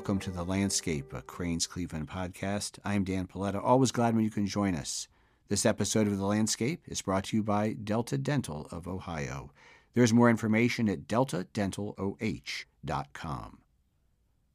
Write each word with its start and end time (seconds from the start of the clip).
Welcome 0.00 0.20
to 0.20 0.30
The 0.30 0.44
Landscape, 0.44 1.12
a 1.12 1.20
Crain's 1.20 1.66
Cleveland 1.66 2.08
podcast. 2.08 2.78
I'm 2.86 3.04
Dan 3.04 3.26
Paletta, 3.26 3.62
always 3.62 3.92
glad 3.92 4.14
when 4.14 4.24
you 4.24 4.30
can 4.30 4.46
join 4.46 4.74
us. 4.74 5.08
This 5.48 5.66
episode 5.66 6.06
of 6.06 6.16
The 6.16 6.24
Landscape 6.24 6.80
is 6.88 7.02
brought 7.02 7.24
to 7.24 7.36
you 7.36 7.42
by 7.42 7.74
Delta 7.74 8.16
Dental 8.16 8.66
of 8.70 8.88
Ohio. 8.88 9.52
There's 9.92 10.14
more 10.14 10.30
information 10.30 10.88
at 10.88 11.06
deltadentaloh.com. 11.06 13.58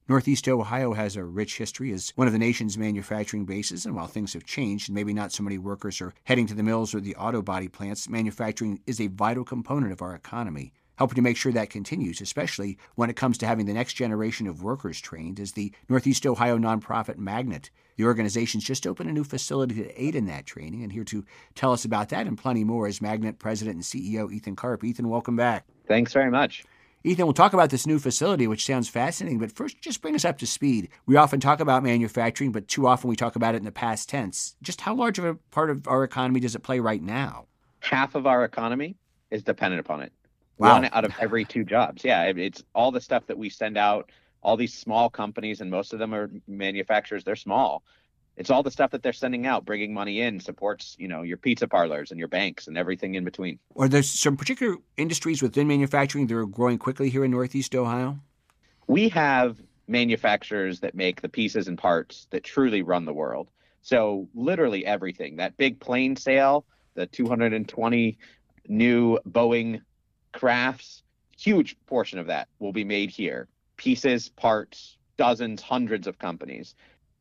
Northeast 0.09 0.47
Ohio 0.47 0.93
has 0.93 1.15
a 1.15 1.23
rich 1.23 1.59
history 1.59 1.91
as 1.91 2.09
one 2.15 2.25
of 2.25 2.33
the 2.33 2.39
nation's 2.39 2.75
manufacturing 2.75 3.45
bases, 3.45 3.85
and 3.85 3.95
while 3.95 4.07
things 4.07 4.33
have 4.33 4.45
changed 4.45 4.89
and 4.89 4.95
maybe 4.95 5.13
not 5.13 5.31
so 5.31 5.43
many 5.43 5.59
workers 5.59 6.01
are 6.01 6.15
heading 6.23 6.47
to 6.47 6.55
the 6.55 6.63
mills 6.63 6.95
or 6.95 6.99
the 6.99 7.15
auto 7.17 7.43
body 7.43 7.67
plants, 7.67 8.09
manufacturing 8.09 8.81
is 8.87 8.99
a 8.99 9.09
vital 9.09 9.43
component 9.43 9.91
of 9.91 10.01
our 10.01 10.15
economy 10.15 10.73
helping 10.97 11.15
to 11.15 11.21
make 11.21 11.37
sure 11.37 11.51
that 11.51 11.69
continues, 11.69 12.21
especially 12.21 12.77
when 12.95 13.09
it 13.09 13.15
comes 13.15 13.37
to 13.39 13.47
having 13.47 13.65
the 13.65 13.73
next 13.73 13.93
generation 13.93 14.47
of 14.47 14.63
workers 14.63 14.99
trained, 14.99 15.39
is 15.39 15.53
the 15.53 15.73
Northeast 15.89 16.25
Ohio 16.25 16.57
nonprofit 16.57 17.17
Magnet. 17.17 17.69
The 17.97 18.05
organization's 18.05 18.63
just 18.63 18.85
opened 18.85 19.09
a 19.09 19.13
new 19.13 19.23
facility 19.23 19.75
to 19.75 20.01
aid 20.01 20.15
in 20.15 20.25
that 20.27 20.45
training, 20.45 20.83
and 20.83 20.91
here 20.91 21.03
to 21.05 21.25
tell 21.55 21.71
us 21.71 21.85
about 21.85 22.09
that 22.09 22.27
and 22.27 22.37
plenty 22.37 22.63
more 22.63 22.87
is 22.87 23.01
Magnet 23.01 23.39
President 23.39 23.75
and 23.75 23.83
CEO 23.83 24.31
Ethan 24.31 24.55
Karp. 24.55 24.83
Ethan, 24.83 25.09
welcome 25.09 25.35
back. 25.35 25.65
Thanks 25.87 26.13
very 26.13 26.31
much. 26.31 26.63
Ethan, 27.05 27.27
we'll 27.27 27.33
talk 27.33 27.53
about 27.53 27.69
this 27.69 27.85
new 27.85 27.99
facility, 27.99 28.47
which 28.47 28.65
sounds 28.65 28.89
fascinating, 28.89 29.37
but 29.37 29.51
first, 29.51 29.79
just 29.79 30.01
bring 30.01 30.15
us 30.15 30.25
up 30.25 30.39
to 30.39 30.47
speed. 30.47 30.89
We 31.05 31.17
often 31.17 31.39
talk 31.39 31.59
about 31.59 31.83
manufacturing, 31.83 32.51
but 32.51 32.67
too 32.67 32.87
often 32.87 33.11
we 33.11 33.15
talk 33.15 33.35
about 33.35 33.53
it 33.53 33.59
in 33.59 33.63
the 33.63 33.71
past 33.71 34.09
tense. 34.09 34.55
Just 34.63 34.81
how 34.81 34.95
large 34.95 35.19
of 35.19 35.25
a 35.25 35.35
part 35.51 35.69
of 35.69 35.87
our 35.87 36.03
economy 36.03 36.39
does 36.39 36.55
it 36.55 36.63
play 36.63 36.79
right 36.79 37.03
now? 37.03 37.45
Half 37.81 38.15
of 38.15 38.25
our 38.25 38.43
economy 38.43 38.95
is 39.29 39.43
dependent 39.43 39.81
upon 39.81 40.01
it. 40.01 40.13
Wow. 40.57 40.73
One 40.75 40.89
out 40.91 41.05
of 41.05 41.13
every 41.19 41.45
two 41.45 41.63
jobs. 41.65 42.03
Yeah, 42.03 42.23
it's 42.23 42.63
all 42.73 42.91
the 42.91 43.01
stuff 43.01 43.27
that 43.27 43.37
we 43.37 43.49
send 43.49 43.77
out. 43.77 44.11
All 44.41 44.57
these 44.57 44.73
small 44.73 45.09
companies, 45.09 45.59
and 45.59 45.71
most 45.71 45.91
of 45.91 45.99
them 45.99 46.13
are 46.13 46.29
manufacturers. 46.47 47.23
They're 47.23 47.35
small. 47.35 47.83
It's 48.37 48.49
all 48.49 48.63
the 48.63 48.71
stuff 48.71 48.91
that 48.91 49.01
they're 49.01 49.13
sending 49.13 49.47
out, 49.47 49.65
bringing 49.65 49.93
money 49.93 50.21
in, 50.21 50.39
supports 50.39 50.95
you 50.99 51.07
know 51.07 51.23
your 51.23 51.37
pizza 51.37 51.67
parlors 51.67 52.11
and 52.11 52.19
your 52.19 52.27
banks 52.27 52.67
and 52.67 52.77
everything 52.77 53.15
in 53.15 53.23
between. 53.23 53.59
Are 53.75 53.87
there 53.87 54.03
some 54.03 54.37
particular 54.37 54.77
industries 54.97 55.41
within 55.41 55.67
manufacturing 55.67 56.27
that 56.27 56.35
are 56.35 56.45
growing 56.45 56.77
quickly 56.77 57.09
here 57.09 57.25
in 57.25 57.31
Northeast 57.31 57.73
Ohio? 57.75 58.19
We 58.87 59.09
have 59.09 59.59
manufacturers 59.87 60.79
that 60.81 60.95
make 60.95 61.21
the 61.21 61.29
pieces 61.29 61.67
and 61.67 61.77
parts 61.77 62.27
that 62.31 62.43
truly 62.43 62.81
run 62.81 63.05
the 63.05 63.13
world. 63.13 63.49
So 63.81 64.27
literally 64.33 64.85
everything. 64.85 65.37
That 65.37 65.57
big 65.57 65.79
plane 65.79 66.15
sale, 66.15 66.65
the 66.95 67.05
220 67.05 68.17
new 68.67 69.19
Boeing 69.29 69.81
crafts, 70.35 71.01
huge 71.37 71.77
portion 71.87 72.19
of 72.19 72.27
that 72.27 72.49
will 72.59 72.73
be 72.73 72.83
made 72.83 73.09
here. 73.09 73.47
Pieces, 73.77 74.29
parts, 74.29 74.97
dozens, 75.17 75.61
hundreds 75.61 76.07
of 76.07 76.19
companies. 76.19 76.75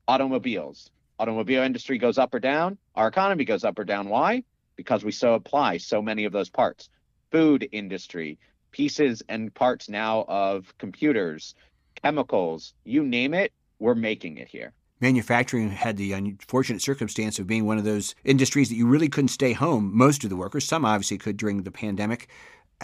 Automobiles. 0.08 0.90
Automobile 1.18 1.62
industry 1.62 1.96
goes 1.96 2.18
up 2.18 2.34
or 2.34 2.40
down. 2.40 2.76
Our 2.96 3.06
economy 3.06 3.44
goes 3.44 3.62
up 3.62 3.78
or 3.78 3.84
down. 3.84 4.08
Why? 4.08 4.42
Because 4.76 5.04
we 5.04 5.12
so 5.12 5.34
apply 5.34 5.76
so 5.76 6.02
many 6.02 6.24
of 6.24 6.32
those 6.32 6.50
parts. 6.50 6.90
Food 7.30 7.68
industry, 7.70 8.36
pieces 8.72 9.22
and 9.28 9.54
parts 9.54 9.88
now 9.88 10.24
of 10.26 10.76
computers, 10.78 11.54
chemicals, 12.02 12.74
you 12.84 13.04
name 13.04 13.32
it, 13.32 13.52
we're 13.78 13.94
making 13.94 14.38
it 14.38 14.48
here 14.48 14.72
manufacturing 15.00 15.68
had 15.68 15.98
the 15.98 16.14
unfortunate 16.14 16.80
circumstance 16.80 17.38
of 17.38 17.46
being 17.46 17.66
one 17.66 17.76
of 17.76 17.84
those 17.84 18.14
industries 18.24 18.70
that 18.70 18.76
you 18.76 18.86
really 18.86 19.08
couldn't 19.08 19.28
stay 19.28 19.52
home, 19.52 19.90
most 19.94 20.24
of 20.24 20.30
the 20.30 20.36
workers. 20.36 20.64
Some 20.64 20.84
obviously 20.84 21.18
could 21.18 21.36
during 21.36 21.62
the 21.62 21.70
pandemic. 21.70 22.28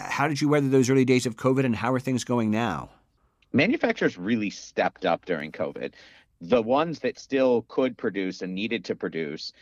How 0.09 0.27
did 0.27 0.41
you 0.41 0.49
weather 0.49 0.69
those 0.69 0.89
early 0.89 1.05
days 1.05 1.25
of 1.25 1.35
COVID, 1.35 1.65
and 1.65 1.75
how 1.75 1.93
are 1.93 1.99
things 1.99 2.23
going 2.23 2.51
now? 2.51 2.89
Manufacturers 3.53 4.17
really 4.17 4.49
stepped 4.49 5.05
up 5.05 5.25
during 5.25 5.51
COVID. 5.51 5.93
The 6.39 6.61
ones 6.61 6.99
that 6.99 7.19
still 7.19 7.63
could 7.67 7.97
produce 7.97 8.41
and 8.41 8.55
needed 8.55 8.85
to 8.85 8.95
produce 8.95 9.53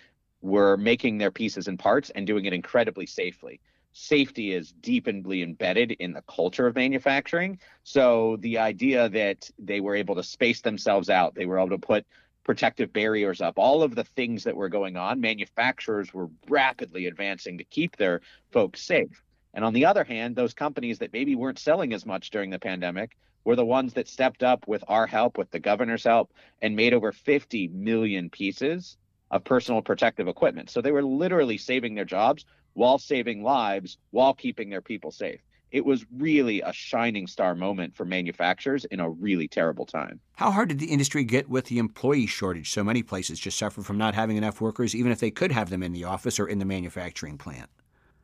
were 0.42 0.78
making 0.78 1.18
their 1.18 1.32
pieces 1.32 1.68
and 1.68 1.78
parts 1.78 2.10
and 2.12 2.26
doing 2.26 2.46
it 2.46 2.54
incredibly 2.54 3.06
safely. 3.06 3.60
Safety 3.92 4.54
is 4.54 4.72
deeply 4.72 5.42
embedded 5.42 5.92
in 5.94 6.14
the 6.14 6.22
culture 6.22 6.68
of 6.68 6.76
manufacturing. 6.76 7.60
So 7.84 8.38
the 8.40 8.60
idea 8.60 9.10
that 9.10 9.50
they 9.58 9.82
were 9.82 9.96
able 9.96 10.16
to 10.16 10.24
space 10.24 10.62
themselves 10.62 11.10
out, 11.10 11.36
they 11.36 11.46
were 11.46 11.58
able 11.58 11.70
to 11.70 11.80
put 11.80 12.06
protective 12.44 12.94
barriers 12.94 13.42
up, 13.42 13.56
all 13.58 13.84
of 13.84 13.96
the 13.96 14.04
things 14.04 14.44
that 14.44 14.56
were 14.56 14.70
going 14.70 14.98
on, 14.98 15.20
manufacturers 15.20 16.14
were 16.14 16.30
rapidly 16.48 17.06
advancing 17.08 17.58
to 17.58 17.64
keep 17.64 17.98
their 17.98 18.22
folks 18.52 18.82
safe. 18.82 19.22
And 19.54 19.66
on 19.66 19.74
the 19.74 19.86
other 19.86 20.04
hand, 20.04 20.36
those 20.36 20.54
companies 20.54 21.00
that 21.00 21.14
maybe 21.14 21.36
weren't 21.36 21.60
selling 21.60 21.94
as 21.94 22.06
much 22.06 22.30
during 22.30 22.50
the 22.50 22.60
pandemic 22.60 23.18
were 23.44 23.56
the 23.56 23.66
ones 23.66 23.94
that 23.94 24.08
stepped 24.08 24.44
up 24.44 24.68
with 24.68 24.84
our 24.88 25.08
help, 25.08 25.38
with 25.38 25.50
the 25.52 25.60
governor's 25.60 26.04
help, 26.04 26.32
and 26.62 26.76
made 26.76 26.94
over 26.94 27.12
50 27.12 27.70
million 27.70 28.30
pieces 28.30 28.98
of 29.32 29.44
personal 29.44 29.82
protective 29.82 30.28
equipment. 30.28 30.70
So 30.70 30.82
they 30.82 30.92
were 30.92 31.04
literally 31.04 31.58
saving 31.58 31.96
their 31.96 32.06
jobs 32.06 32.46
while 32.74 32.98
saving 32.98 33.44
lives 33.44 33.98
while 34.12 34.34
keeping 34.34 34.70
their 34.70 34.82
people 34.82 35.12
safe. 35.12 35.42
It 35.72 35.86
was 35.86 36.04
really 36.18 36.62
a 36.62 36.74
shining 36.74 37.28
star 37.28 37.54
moment 37.54 37.96
for 37.96 38.04
manufacturers 38.04 38.86
in 38.86 39.00
a 39.00 39.10
really 39.10 39.48
terrible 39.48 39.86
time. 39.86 40.20
How 40.34 40.50
hard 40.50 40.70
did 40.70 40.80
the 40.80 40.88
industry 40.88 41.24
get 41.24 41.48
with 41.48 41.66
the 41.66 41.78
employee 41.78 42.26
shortage? 42.26 42.72
So 42.72 42.84
many 42.84 43.04
places 43.04 43.40
just 43.40 43.58
suffer 43.58 43.84
from 43.84 44.00
not 44.00 44.16
having 44.16 44.38
enough 44.38 44.62
workers, 44.62 44.96
even 44.96 45.12
if 45.12 45.20
they 45.20 45.30
could 45.30 45.52
have 45.52 45.70
them 45.70 45.84
in 45.84 45.92
the 45.92 46.06
office 46.06 46.40
or 46.40 46.48
in 46.48 46.58
the 46.58 46.66
manufacturing 46.66 47.38
plant 47.38 47.70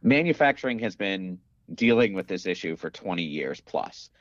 manufacturing 0.05 0.79
has 0.79 0.95
been 0.95 1.39
dealing 1.73 2.13
with 2.13 2.27
this 2.27 2.45
issue 2.45 2.75
for 2.75 2.91
20 2.91 3.23
years 3.23 3.59
plus. 3.59 4.11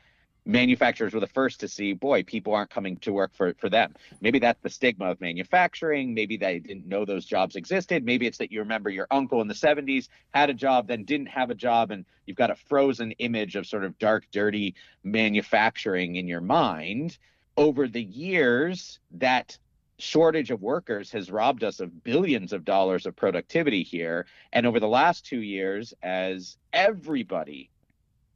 Manufacturers 0.47 1.13
were 1.13 1.19
the 1.19 1.27
first 1.27 1.59
to 1.59 1.67
see, 1.67 1.93
boy, 1.93 2.23
people 2.23 2.53
aren't 2.53 2.69
coming 2.69 2.97
to 2.97 3.13
work 3.13 3.33
for, 3.33 3.53
for 3.57 3.69
them. 3.69 3.95
Maybe 4.19 4.39
that's 4.39 4.61
the 4.61 4.69
stigma 4.69 5.09
of 5.11 5.21
manufacturing. 5.21 6.13
Maybe 6.13 6.37
they 6.37 6.59
didn't 6.59 6.87
know 6.87 7.05
those 7.05 7.25
jobs 7.25 7.55
existed. 7.55 8.03
Maybe 8.03 8.27
it's 8.27 8.39
that 8.39 8.51
you 8.51 8.59
remember 8.59 8.89
your 8.89 9.07
uncle 9.09 9.41
in 9.41 9.47
the 9.47 9.55
70s 9.55 10.07
had 10.33 10.49
a 10.49 10.53
job, 10.53 10.87
then 10.87 11.03
didn't 11.03 11.27
have 11.27 11.49
a 11.49 11.55
job, 11.55 11.91
and 11.91 12.05
you've 12.25 12.37
got 12.37 12.51
a 12.51 12.55
frozen 12.55 13.11
image 13.13 13.55
of 13.55 13.65
sort 13.65 13.85
of 13.85 13.97
dark, 13.97 14.25
dirty 14.31 14.75
manufacturing 15.03 16.15
in 16.15 16.27
your 16.27 16.41
mind. 16.41 17.17
Over 17.57 17.87
the 17.87 18.03
years, 18.03 18.99
that 19.11 19.57
shortage 19.97 20.51
of 20.51 20.61
workers 20.61 21.11
has 21.11 21.31
robbed 21.31 21.63
us 21.63 21.79
of 21.79 22.03
billions 22.03 22.53
of 22.53 22.65
dollars 22.65 23.05
of 23.05 23.15
productivity 23.15 23.83
here. 23.83 24.25
And 24.51 24.65
over 24.65 24.79
the 24.79 24.87
last 24.87 25.25
two 25.25 25.41
years, 25.41 25.93
as 26.03 26.57
everybody 26.73 27.69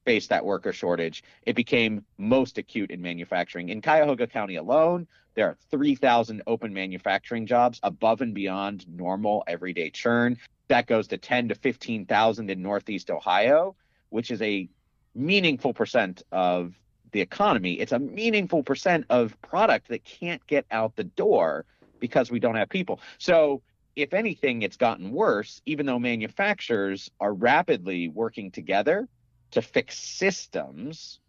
faced 0.05 0.29
that 0.29 0.45
worker 0.45 0.73
shortage, 0.73 1.23
it 1.45 1.55
became 1.55 2.05
most 2.17 2.57
acute 2.57 2.91
in 2.91 3.01
manufacturing. 3.01 3.69
In 3.69 3.81
Cuyahoga 3.81 4.27
County 4.27 4.55
alone, 4.55 5.07
there 5.35 5.47
are 5.47 5.57
3,000 5.69 6.41
open 6.47 6.73
manufacturing 6.73 7.45
jobs 7.45 7.79
above 7.83 8.21
and 8.21 8.33
beyond 8.33 8.85
normal 8.87 9.43
everyday 9.47 9.89
churn. 9.89 10.37
That 10.67 10.87
goes 10.87 11.07
to 11.07 11.17
10 11.17 11.49
to 11.49 11.55
15,000 11.55 12.49
in 12.49 12.61
Northeast 12.61 13.11
Ohio, 13.11 13.75
which 14.09 14.31
is 14.31 14.41
a 14.41 14.69
meaningful 15.15 15.73
percent 15.73 16.23
of 16.31 16.73
the 17.11 17.21
economy, 17.21 17.73
it's 17.73 17.91
a 17.91 17.99
meaningful 17.99 18.63
percent 18.63 19.05
of 19.09 19.39
product 19.41 19.89
that 19.89 20.03
can't 20.03 20.45
get 20.47 20.65
out 20.71 20.95
the 20.95 21.03
door 21.03 21.65
because 21.99 22.31
we 22.31 22.39
don't 22.39 22.55
have 22.55 22.69
people. 22.69 22.99
So, 23.17 23.61
if 23.95 24.13
anything, 24.13 24.61
it's 24.61 24.77
gotten 24.77 25.11
worse, 25.11 25.61
even 25.65 25.85
though 25.85 25.99
manufacturers 25.99 27.11
are 27.19 27.33
rapidly 27.33 28.07
working 28.07 28.49
together 28.49 29.09
to 29.51 29.61
fix 29.61 29.99
systems 29.99 31.19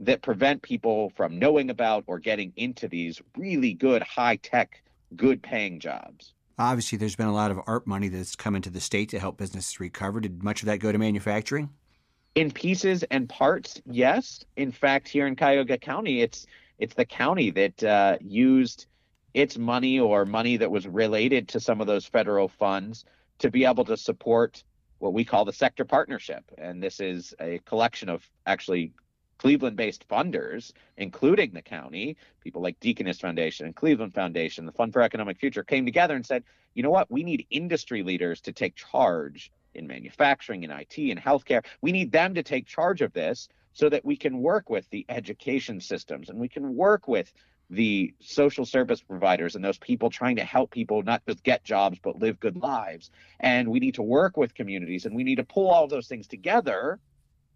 that 0.00 0.22
prevent 0.22 0.62
people 0.62 1.10
from 1.16 1.38
knowing 1.38 1.70
about 1.70 2.04
or 2.06 2.18
getting 2.18 2.52
into 2.56 2.86
these 2.88 3.20
really 3.36 3.72
good, 3.72 4.02
high 4.02 4.36
tech, 4.36 4.82
good 5.16 5.42
paying 5.42 5.80
jobs. 5.80 6.34
Obviously, 6.58 6.98
there's 6.98 7.16
been 7.16 7.28
a 7.28 7.34
lot 7.34 7.50
of 7.50 7.60
ARP 7.66 7.86
money 7.86 8.08
that's 8.08 8.36
come 8.36 8.56
into 8.56 8.70
the 8.70 8.80
state 8.80 9.08
to 9.10 9.18
help 9.18 9.38
businesses 9.38 9.78
recover. 9.80 10.20
Did 10.20 10.42
much 10.42 10.62
of 10.62 10.66
that 10.66 10.78
go 10.78 10.90
to 10.90 10.98
manufacturing? 10.98 11.70
In 12.38 12.52
pieces 12.52 13.02
and 13.10 13.28
parts 13.28 13.82
yes. 13.84 14.44
In 14.56 14.70
fact 14.70 15.08
here 15.08 15.26
in 15.26 15.34
cuyahoga 15.34 15.76
county 15.76 16.22
it's 16.22 16.46
it's 16.78 16.94
the 16.94 17.04
county 17.04 17.50
that 17.50 17.82
uh, 17.82 18.16
used 18.20 18.86
its 19.34 19.58
money 19.58 19.98
or 19.98 20.24
money 20.24 20.56
that 20.56 20.70
was 20.70 20.86
related 20.86 21.48
to 21.48 21.58
some 21.58 21.80
of 21.80 21.88
those 21.88 22.06
federal 22.06 22.46
funds 22.46 23.04
to 23.40 23.50
be 23.50 23.64
able 23.64 23.84
to 23.84 23.96
support 23.96 24.62
what 25.00 25.12
we 25.12 25.24
call 25.24 25.44
the 25.44 25.52
sector 25.52 25.84
partnership. 25.84 26.44
And 26.56 26.80
this 26.80 27.00
is 27.00 27.34
a 27.40 27.58
collection 27.66 28.08
of 28.08 28.24
actually 28.46 28.92
Cleveland 29.38 29.76
based 29.76 30.06
funders, 30.08 30.72
including 30.96 31.52
the 31.52 31.62
county, 31.62 32.16
people 32.40 32.62
like 32.62 32.78
Deaconess 32.78 33.18
Foundation 33.18 33.66
and 33.66 33.74
Cleveland 33.74 34.14
Foundation, 34.14 34.64
the 34.64 34.72
Fund 34.72 34.92
for 34.92 35.02
Economic 35.02 35.38
Future, 35.38 35.64
came 35.64 35.84
together 35.84 36.14
and 36.14 36.24
said, 36.24 36.44
you 36.74 36.84
know 36.84 36.90
what, 36.90 37.10
we 37.10 37.24
need 37.24 37.46
industry 37.50 38.04
leaders 38.04 38.40
to 38.42 38.52
take 38.52 38.76
charge 38.76 39.50
in 39.74 39.86
manufacturing, 39.86 40.64
in 40.64 40.70
IT, 40.70 40.98
in 40.98 41.18
healthcare. 41.18 41.64
We 41.80 41.92
need 41.92 42.12
them 42.12 42.34
to 42.34 42.42
take 42.42 42.66
charge 42.66 43.02
of 43.02 43.12
this 43.12 43.48
so 43.72 43.88
that 43.88 44.04
we 44.04 44.16
can 44.16 44.40
work 44.40 44.70
with 44.70 44.88
the 44.90 45.06
education 45.08 45.80
systems 45.80 46.30
and 46.30 46.38
we 46.38 46.48
can 46.48 46.74
work 46.74 47.06
with 47.06 47.32
the 47.70 48.14
social 48.20 48.64
service 48.64 49.02
providers 49.02 49.54
and 49.54 49.64
those 49.64 49.78
people 49.78 50.08
trying 50.08 50.36
to 50.36 50.44
help 50.44 50.70
people 50.70 51.02
not 51.02 51.22
just 51.26 51.42
get 51.42 51.64
jobs 51.64 51.98
but 52.02 52.18
live 52.18 52.40
good 52.40 52.56
lives. 52.56 53.10
And 53.40 53.68
we 53.68 53.78
need 53.78 53.94
to 53.94 54.02
work 54.02 54.36
with 54.36 54.54
communities 54.54 55.04
and 55.04 55.14
we 55.14 55.22
need 55.22 55.36
to 55.36 55.44
pull 55.44 55.68
all 55.68 55.86
those 55.86 56.08
things 56.08 56.26
together 56.26 56.98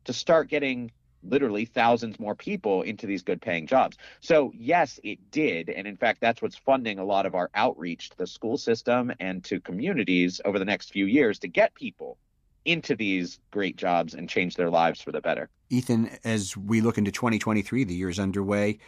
to 0.04 0.12
start 0.12 0.48
getting 0.48 0.92
literally 1.22 1.64
thousands 1.64 2.18
more 2.18 2.34
people 2.34 2.82
into 2.82 3.06
these 3.06 3.22
good 3.22 3.40
paying 3.40 3.66
jobs. 3.66 3.96
So, 4.20 4.52
yes, 4.54 4.98
it 5.04 5.18
did. 5.30 5.68
And 5.68 5.86
in 5.86 5.96
fact, 5.96 6.20
that's 6.20 6.42
what's 6.42 6.56
funding 6.56 6.98
a 6.98 7.04
lot 7.04 7.26
of 7.26 7.34
our 7.34 7.50
outreach 7.54 8.10
to 8.10 8.18
the 8.18 8.26
school 8.26 8.58
system 8.58 9.12
and 9.20 9.42
to 9.44 9.60
communities 9.60 10.40
over 10.44 10.58
the 10.58 10.64
next 10.64 10.92
few 10.92 11.06
years 11.06 11.38
to 11.40 11.48
get 11.48 11.74
people 11.74 12.18
into 12.64 12.94
these 12.94 13.40
great 13.50 13.76
jobs 13.76 14.14
and 14.14 14.28
change 14.28 14.54
their 14.56 14.70
lives 14.70 15.00
for 15.00 15.12
the 15.12 15.20
better. 15.20 15.48
Ethan, 15.70 16.10
as 16.24 16.56
we 16.56 16.80
look 16.80 16.98
into 16.98 17.10
2023, 17.10 17.84
the 17.84 17.94
year 17.94 18.08
is 18.08 18.18
underway. 18.18 18.78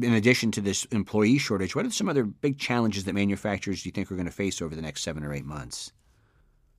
In 0.00 0.14
addition 0.14 0.50
to 0.52 0.60
this 0.60 0.84
employee 0.86 1.38
shortage, 1.38 1.74
what 1.74 1.86
are 1.86 1.90
some 1.90 2.08
other 2.08 2.24
big 2.24 2.58
challenges 2.58 3.04
that 3.04 3.14
manufacturers 3.14 3.82
do 3.82 3.88
you 3.88 3.92
think 3.92 4.10
are 4.10 4.16
going 4.16 4.26
to 4.26 4.32
face 4.32 4.60
over 4.60 4.74
the 4.74 4.82
next 4.82 5.02
seven 5.02 5.24
or 5.24 5.32
eight 5.32 5.46
months? 5.46 5.92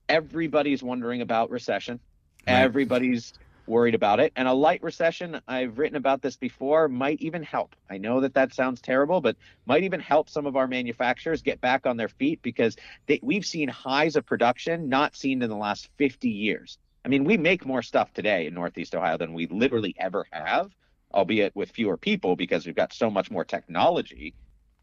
Everybody's 0.08 0.82
wondering 0.82 1.20
about 1.20 1.50
recession. 1.50 2.00
Right. 2.46 2.54
Everybody's 2.54 3.32
worried 3.70 3.94
about 3.94 4.20
it. 4.20 4.32
And 4.36 4.46
a 4.46 4.52
light 4.52 4.82
recession, 4.82 5.40
I've 5.48 5.78
written 5.78 5.96
about 5.96 6.20
this 6.20 6.36
before, 6.36 6.88
might 6.88 7.22
even 7.22 7.42
help. 7.42 7.74
I 7.88 7.96
know 7.96 8.20
that 8.20 8.34
that 8.34 8.52
sounds 8.52 8.82
terrible, 8.82 9.22
but 9.22 9.36
might 9.64 9.84
even 9.84 10.00
help 10.00 10.28
some 10.28 10.44
of 10.44 10.56
our 10.56 10.66
manufacturers 10.66 11.40
get 11.40 11.60
back 11.60 11.86
on 11.86 11.96
their 11.96 12.08
feet 12.08 12.42
because 12.42 12.76
they, 13.06 13.20
we've 13.22 13.46
seen 13.46 13.68
highs 13.68 14.16
of 14.16 14.26
production 14.26 14.88
not 14.88 15.16
seen 15.16 15.40
in 15.40 15.48
the 15.48 15.56
last 15.56 15.88
50 15.96 16.28
years. 16.28 16.78
I 17.04 17.08
mean, 17.08 17.24
we 17.24 17.38
make 17.38 17.64
more 17.64 17.80
stuff 17.80 18.12
today 18.12 18.46
in 18.46 18.54
Northeast 18.54 18.94
Ohio 18.94 19.16
than 19.16 19.32
we 19.32 19.46
literally 19.46 19.94
ever 19.98 20.26
have, 20.32 20.70
albeit 21.14 21.56
with 21.56 21.70
fewer 21.70 21.96
people 21.96 22.36
because 22.36 22.66
we've 22.66 22.74
got 22.74 22.92
so 22.92 23.10
much 23.10 23.30
more 23.30 23.44
technology. 23.44 24.34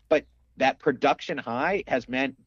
But 0.09 0.25
that 0.57 0.79
production 0.79 1.37
high 1.37 1.83
has 1.87 2.09
meant 2.09 2.37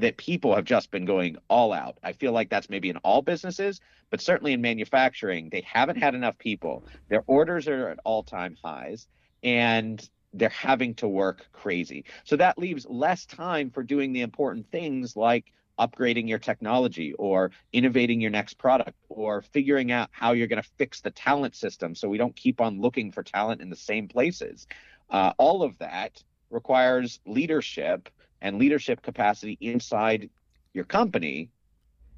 that 0.00 0.16
people 0.16 0.54
have 0.54 0.64
just 0.64 0.90
been 0.90 1.04
going 1.04 1.36
all 1.48 1.72
out. 1.72 1.98
I 2.02 2.12
feel 2.12 2.32
like 2.32 2.48
that's 2.48 2.70
maybe 2.70 2.88
in 2.88 2.96
all 2.98 3.22
businesses, 3.22 3.80
but 4.10 4.20
certainly 4.20 4.52
in 4.52 4.60
manufacturing, 4.60 5.48
they 5.50 5.62
haven't 5.62 5.96
had 5.96 6.14
enough 6.14 6.38
people. 6.38 6.84
Their 7.08 7.22
orders 7.26 7.68
are 7.68 7.88
at 7.88 8.00
all 8.04 8.22
time 8.22 8.56
highs 8.62 9.06
and 9.42 10.08
they're 10.32 10.48
having 10.48 10.94
to 10.94 11.08
work 11.08 11.46
crazy. 11.52 12.04
So 12.24 12.36
that 12.36 12.58
leaves 12.58 12.86
less 12.88 13.26
time 13.26 13.70
for 13.70 13.82
doing 13.82 14.12
the 14.12 14.22
important 14.22 14.70
things 14.70 15.16
like 15.16 15.52
upgrading 15.78 16.28
your 16.28 16.38
technology 16.38 17.14
or 17.14 17.50
innovating 17.72 18.20
your 18.20 18.30
next 18.30 18.54
product 18.58 18.96
or 19.08 19.42
figuring 19.42 19.92
out 19.92 20.08
how 20.12 20.32
you're 20.32 20.46
going 20.46 20.62
to 20.62 20.68
fix 20.76 21.00
the 21.00 21.10
talent 21.10 21.56
system 21.56 21.94
so 21.94 22.08
we 22.08 22.18
don't 22.18 22.36
keep 22.36 22.60
on 22.60 22.80
looking 22.80 23.10
for 23.12 23.22
talent 23.22 23.60
in 23.60 23.70
the 23.70 23.76
same 23.76 24.06
places. 24.08 24.66
Uh, 25.10 25.32
all 25.38 25.62
of 25.62 25.76
that 25.78 26.22
requires 26.50 27.20
leadership 27.26 28.08
and 28.42 28.58
leadership 28.58 29.02
capacity 29.02 29.56
inside 29.60 30.30
your 30.72 30.84
company 30.84 31.50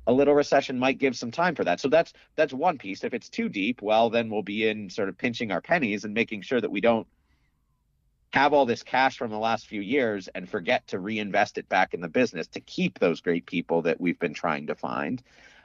a 0.06 0.12
little 0.12 0.34
recession 0.34 0.78
might 0.78 0.98
give 0.98 1.16
some 1.16 1.30
time 1.30 1.54
for 1.54 1.64
that. 1.64 1.80
So 1.80 1.88
that's 1.88 2.12
that's 2.34 2.52
one 2.52 2.78
piece. 2.78 3.04
If 3.04 3.14
it's 3.14 3.28
too 3.28 3.48
deep, 3.48 3.82
well, 3.82 4.10
then 4.10 4.30
we'll 4.30 4.42
be 4.42 4.68
in 4.68 4.90
sort 4.90 5.08
of 5.08 5.16
pinching 5.16 5.52
our 5.52 5.60
pennies 5.60 6.04
and 6.04 6.14
making 6.14 6.42
sure 6.42 6.60
that 6.60 6.70
we 6.70 6.80
don't 6.80 7.06
have 8.32 8.52
all 8.52 8.66
this 8.66 8.82
cash 8.82 9.18
from 9.18 9.30
the 9.30 9.38
last 9.38 9.66
few 9.66 9.80
years 9.80 10.28
and 10.34 10.48
forget 10.48 10.86
to 10.88 10.98
reinvest 10.98 11.58
it 11.58 11.68
back 11.68 11.92
in 11.92 12.00
the 12.00 12.08
business 12.08 12.46
to 12.48 12.60
keep 12.60 12.98
those 12.98 13.20
great 13.20 13.46
people 13.46 13.82
that 13.82 14.00
we've 14.00 14.18
been 14.18 14.34
trying 14.34 14.66
to 14.66 14.74
find. 14.74 15.22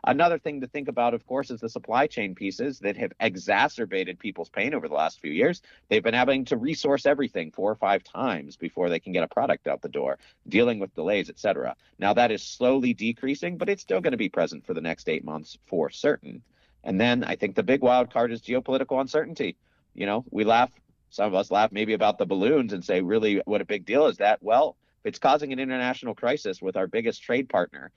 Another 0.08 0.40
thing 0.40 0.62
to 0.62 0.68
think 0.68 0.88
about, 0.88 1.14
of 1.14 1.28
course, 1.28 1.52
is 1.52 1.60
the 1.60 1.68
supply 1.68 2.08
chain 2.08 2.34
pieces 2.34 2.80
that 2.80 2.96
have 2.96 3.12
exacerbated 3.20 4.18
people's 4.18 4.48
pain 4.48 4.74
over 4.74 4.88
the 4.88 4.94
last 4.94 5.20
few 5.20 5.34
years. 5.34 5.62
They've 5.90 6.02
been 6.02 6.14
having 6.14 6.46
to 6.46 6.56
resource 6.56 7.06
everything 7.06 7.52
four 7.52 7.70
or 7.70 7.76
five 7.76 8.06
times 8.06 8.56
before 8.56 8.88
they 8.88 9.02
can 9.02 9.12
get 9.12 9.26
a 9.26 9.28
product 9.28 9.68
out 9.68 9.82
the 9.82 9.90
door, 9.90 10.18
dealing 10.48 10.80
with 10.80 10.96
delays, 10.96 11.30
et 11.30 11.38
cetera. 11.38 11.76
Now 12.00 12.14
that 12.14 12.32
is 12.32 12.42
slowly 12.42 12.94
decreasing, 12.94 13.58
but 13.58 13.68
it's 13.68 13.82
still 13.82 14.00
going 14.00 14.12
to 14.12 14.18
be 14.18 14.30
present 14.30 14.66
for 14.66 14.74
the 14.74 14.80
next 14.80 15.10
eight 15.10 15.26
months 15.26 15.58
for 15.66 15.90
certain. 15.90 16.42
And 16.86 17.02
then 17.02 17.26
I 17.26 17.36
think 17.36 17.56
the 17.56 17.64
big 17.64 17.82
wild 17.82 18.10
card 18.10 18.32
is 18.32 18.42
geopolitical 18.42 19.02
uncertainty. 19.02 19.58
You 19.94 20.06
know, 20.06 20.24
we 20.32 20.46
laugh, 20.46 20.72
some 21.10 21.28
of 21.28 21.34
us 21.34 21.52
laugh 21.52 21.74
maybe 21.74 21.92
about 21.92 22.18
the 22.18 22.26
balloons 22.26 22.72
and 22.72 22.86
say, 22.86 23.02
really, 23.02 23.42
what 23.44 23.60
a 23.60 23.66
big 23.66 23.86
deal 23.86 24.08
is 24.08 24.16
that? 24.18 24.42
Well, 24.42 24.78
it's 25.04 25.20
causing 25.20 25.52
an 25.52 25.60
international 25.60 26.16
crisis 26.16 26.62
with 26.62 26.78
our 26.78 26.88
biggest 26.88 27.22
trade 27.22 27.50
partner 27.50 27.92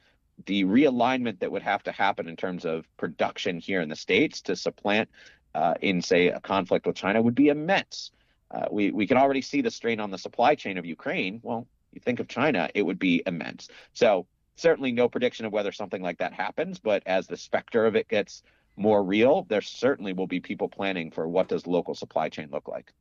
the 0.47 0.65
realignment 0.65 1.41
that 1.41 1.51
would 1.51 1.63
have 1.63 1.83
to 1.85 1.93
happen 1.93 2.29
in 2.29 2.37
terms 2.37 2.65
of 2.65 2.87
production 2.97 3.59
here 3.59 3.81
in 3.81 3.89
the 3.89 3.97
states 3.97 4.41
to 4.43 4.57
supplant 4.57 5.09
uh, 5.55 5.75
in 5.81 6.01
say 6.01 6.29
a 6.29 6.41
conflict 6.41 6.87
with 6.87 6.97
China 6.97 7.21
would 7.21 7.35
be 7.35 7.49
immense. 7.49 8.11
Uh, 8.51 8.67
we 8.71 8.91
we 8.91 9.07
can 9.07 9.17
already 9.17 9.43
see 9.43 9.61
the 9.61 9.71
strain 9.71 10.01
on 10.01 10.11
the 10.11 10.19
supply 10.19 10.55
chain 10.55 10.79
of 10.79 10.85
Ukraine. 10.85 11.41
Well, 11.43 11.67
you 11.93 12.01
think 12.01 12.21
of 12.21 12.29
China, 12.29 12.69
it 12.75 12.83
would 12.83 12.99
be 12.99 13.23
immense. 13.27 13.69
So 13.93 14.27
certainly 14.57 14.93
no 14.93 15.09
prediction 15.09 15.47
of 15.47 15.53
whether 15.53 15.73
something 15.73 16.03
like 16.03 16.19
that 16.19 16.33
happens, 16.33 16.79
but 16.79 17.03
as 17.07 17.27
the 17.27 17.37
specter 17.37 17.87
of 17.87 17.97
it 17.97 18.09
gets 18.09 18.43
more 18.77 19.03
real, 19.03 19.47
there 19.49 19.61
certainly 19.61 20.13
will 20.13 20.27
be 20.27 20.41
people 20.41 20.69
planning 20.69 21.11
for 21.11 21.29
what 21.29 21.49
does 21.49 21.67
local 21.67 21.95
supply 21.95 22.29
chain 22.29 22.49
look 22.53 22.69
like. 22.69 22.93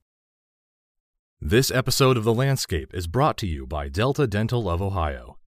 This 1.42 1.72
episode 1.72 2.18
of 2.18 2.26
The 2.26 2.34
Landscape 2.34 2.94
is 2.94 3.08
brought 3.08 3.38
to 3.38 3.48
you 3.48 3.66
by 3.66 3.88
Delta 3.88 4.28
Dental 4.28 4.70
of 4.70 4.82
Ohio. 4.82 5.39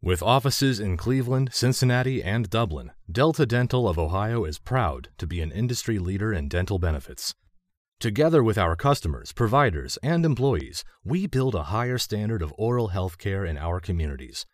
With 0.00 0.22
offices 0.22 0.78
in 0.78 0.96
Cleveland, 0.96 1.50
Cincinnati, 1.52 2.22
and 2.22 2.48
Dublin, 2.48 2.92
Delta 3.10 3.44
Dental 3.44 3.88
of 3.88 3.98
Ohio 3.98 4.44
is 4.44 4.60
proud 4.60 5.08
to 5.18 5.26
be 5.26 5.40
an 5.40 5.50
industry 5.50 5.98
leader 5.98 6.32
in 6.32 6.48
dental 6.48 6.78
benefits. 6.78 7.34
Together 7.98 8.44
with 8.44 8.56
our 8.56 8.76
customers, 8.76 9.32
providers, 9.32 9.98
and 10.00 10.24
employees, 10.24 10.84
we 11.02 11.26
build 11.26 11.56
a 11.56 11.64
higher 11.64 11.98
standard 11.98 12.42
of 12.42 12.54
oral 12.56 12.88
health 12.88 13.18
care 13.18 13.44
in 13.44 13.58
our 13.58 13.80
communities. 13.80 14.46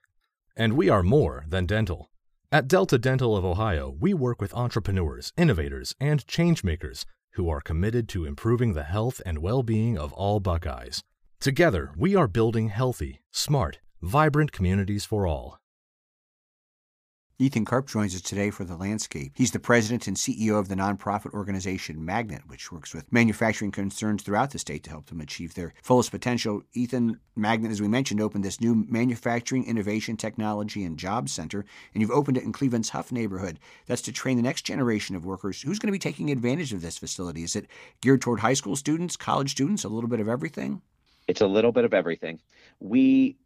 And 0.56 0.72
we 0.78 0.88
are 0.88 1.02
more 1.02 1.44
than 1.46 1.66
dental. 1.66 2.10
At 2.50 2.66
Delta 2.66 2.96
Dental 2.96 3.36
of 3.36 3.44
Ohio, 3.44 3.94
we 4.00 4.14
work 4.14 4.40
with 4.40 4.54
entrepreneurs, 4.54 5.34
innovators, 5.36 5.94
and 6.00 6.26
changemakers 6.26 7.04
who 7.32 7.50
are 7.50 7.60
committed 7.60 8.08
to 8.08 8.24
improving 8.24 8.72
the 8.72 8.84
health 8.84 9.20
and 9.26 9.40
well 9.40 9.62
being 9.62 9.98
of 9.98 10.10
all 10.14 10.40
Buckeyes. 10.40 11.02
Together, 11.38 11.92
we 11.98 12.16
are 12.16 12.28
building 12.28 12.70
healthy, 12.70 13.20
smart, 13.30 13.80
vibrant 14.04 14.52
communities 14.52 15.04
for 15.04 15.26
all. 15.26 15.58
Ethan 17.36 17.64
Karp 17.64 17.88
joins 17.88 18.14
us 18.14 18.20
today 18.20 18.50
for 18.50 18.62
The 18.62 18.76
Landscape. 18.76 19.32
He's 19.34 19.50
the 19.50 19.58
president 19.58 20.06
and 20.06 20.16
CEO 20.16 20.56
of 20.56 20.68
the 20.68 20.76
nonprofit 20.76 21.32
organization 21.32 22.04
Magnet, 22.04 22.42
which 22.46 22.70
works 22.70 22.94
with 22.94 23.12
manufacturing 23.12 23.72
concerns 23.72 24.22
throughout 24.22 24.50
the 24.52 24.58
state 24.58 24.84
to 24.84 24.90
help 24.90 25.06
them 25.06 25.20
achieve 25.20 25.54
their 25.54 25.74
fullest 25.82 26.12
potential. 26.12 26.62
Ethan, 26.74 27.18
Magnet, 27.34 27.72
as 27.72 27.80
we 27.80 27.88
mentioned, 27.88 28.20
opened 28.20 28.44
this 28.44 28.60
new 28.60 28.86
manufacturing 28.88 29.66
innovation 29.66 30.16
technology 30.16 30.84
and 30.84 30.96
jobs 30.96 31.32
center, 31.32 31.64
and 31.92 32.00
you've 32.00 32.10
opened 32.12 32.36
it 32.36 32.44
in 32.44 32.52
Cleveland's 32.52 32.90
Hough 32.90 33.10
neighborhood. 33.10 33.58
That's 33.86 34.02
to 34.02 34.12
train 34.12 34.36
the 34.36 34.42
next 34.42 34.62
generation 34.62 35.16
of 35.16 35.24
workers. 35.24 35.62
Who's 35.62 35.80
going 35.80 35.88
to 35.88 35.92
be 35.92 35.98
taking 35.98 36.30
advantage 36.30 36.72
of 36.72 36.82
this 36.82 36.98
facility? 36.98 37.42
Is 37.42 37.56
it 37.56 37.66
geared 38.00 38.20
toward 38.20 38.40
high 38.40 38.54
school 38.54 38.76
students, 38.76 39.16
college 39.16 39.50
students, 39.50 39.82
a 39.82 39.88
little 39.88 40.10
bit 40.10 40.20
of 40.20 40.28
everything? 40.28 40.82
It's 41.26 41.40
a 41.40 41.46
little 41.46 41.72
bit 41.72 41.84
of 41.84 41.94
everything. 41.94 42.38
We 42.80 43.38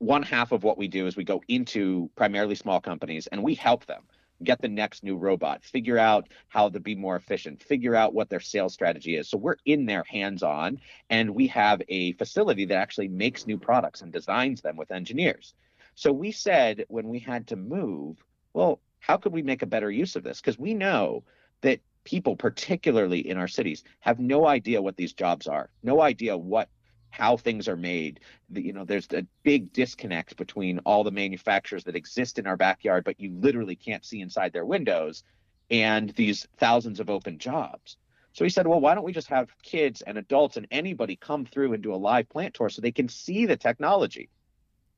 one 0.00 0.22
half 0.22 0.50
of 0.50 0.64
what 0.64 0.78
we 0.78 0.88
do 0.88 1.06
is 1.06 1.14
we 1.14 1.24
go 1.24 1.42
into 1.46 2.10
primarily 2.16 2.54
small 2.54 2.80
companies 2.80 3.26
and 3.26 3.42
we 3.42 3.54
help 3.54 3.84
them 3.84 4.02
get 4.42 4.62
the 4.62 4.68
next 4.68 5.04
new 5.04 5.18
robot, 5.18 5.62
figure 5.62 5.98
out 5.98 6.26
how 6.48 6.70
to 6.70 6.80
be 6.80 6.94
more 6.94 7.16
efficient, 7.16 7.62
figure 7.62 7.94
out 7.94 8.14
what 8.14 8.30
their 8.30 8.40
sales 8.40 8.72
strategy 8.72 9.16
is. 9.16 9.28
So 9.28 9.36
we're 9.36 9.56
in 9.66 9.84
there 9.84 10.04
hands 10.08 10.42
on, 10.42 10.80
and 11.10 11.34
we 11.34 11.46
have 11.48 11.82
a 11.90 12.14
facility 12.14 12.64
that 12.64 12.78
actually 12.78 13.08
makes 13.08 13.46
new 13.46 13.58
products 13.58 14.00
and 14.00 14.10
designs 14.10 14.62
them 14.62 14.76
with 14.76 14.90
engineers. 14.90 15.52
So 15.96 16.10
we 16.12 16.32
said 16.32 16.86
when 16.88 17.08
we 17.10 17.18
had 17.18 17.46
to 17.48 17.56
move, 17.56 18.16
well, 18.54 18.80
how 19.00 19.18
could 19.18 19.34
we 19.34 19.42
make 19.42 19.60
a 19.60 19.66
better 19.66 19.90
use 19.90 20.16
of 20.16 20.22
this? 20.22 20.40
Because 20.40 20.58
we 20.58 20.72
know 20.72 21.24
that 21.60 21.80
people, 22.04 22.36
particularly 22.36 23.28
in 23.28 23.36
our 23.36 23.48
cities, 23.48 23.84
have 24.00 24.18
no 24.18 24.46
idea 24.46 24.80
what 24.80 24.96
these 24.96 25.12
jobs 25.12 25.46
are, 25.46 25.68
no 25.82 26.00
idea 26.00 26.38
what 26.38 26.70
how 27.10 27.36
things 27.36 27.68
are 27.68 27.76
made. 27.76 28.20
The, 28.48 28.62
you 28.62 28.72
know, 28.72 28.84
there's 28.84 29.08
a 29.12 29.26
big 29.42 29.72
disconnect 29.72 30.36
between 30.36 30.78
all 30.80 31.04
the 31.04 31.10
manufacturers 31.10 31.84
that 31.84 31.96
exist 31.96 32.38
in 32.38 32.46
our 32.46 32.56
backyard, 32.56 33.04
but 33.04 33.20
you 33.20 33.32
literally 33.32 33.76
can't 33.76 34.04
see 34.04 34.20
inside 34.20 34.52
their 34.52 34.64
windows, 34.64 35.24
and 35.70 36.10
these 36.10 36.46
thousands 36.58 37.00
of 37.00 37.10
open 37.10 37.38
jobs. 37.38 37.96
So 38.32 38.44
he 38.44 38.50
said, 38.50 38.66
well, 38.66 38.80
why 38.80 38.94
don't 38.94 39.04
we 39.04 39.12
just 39.12 39.28
have 39.28 39.50
kids 39.62 40.02
and 40.02 40.16
adults 40.16 40.56
and 40.56 40.66
anybody 40.70 41.16
come 41.16 41.44
through 41.44 41.72
and 41.72 41.82
do 41.82 41.94
a 41.94 41.96
live 41.96 42.28
plant 42.28 42.54
tour 42.54 42.68
so 42.68 42.80
they 42.80 42.92
can 42.92 43.08
see 43.08 43.46
the 43.46 43.56
technology? 43.56 44.28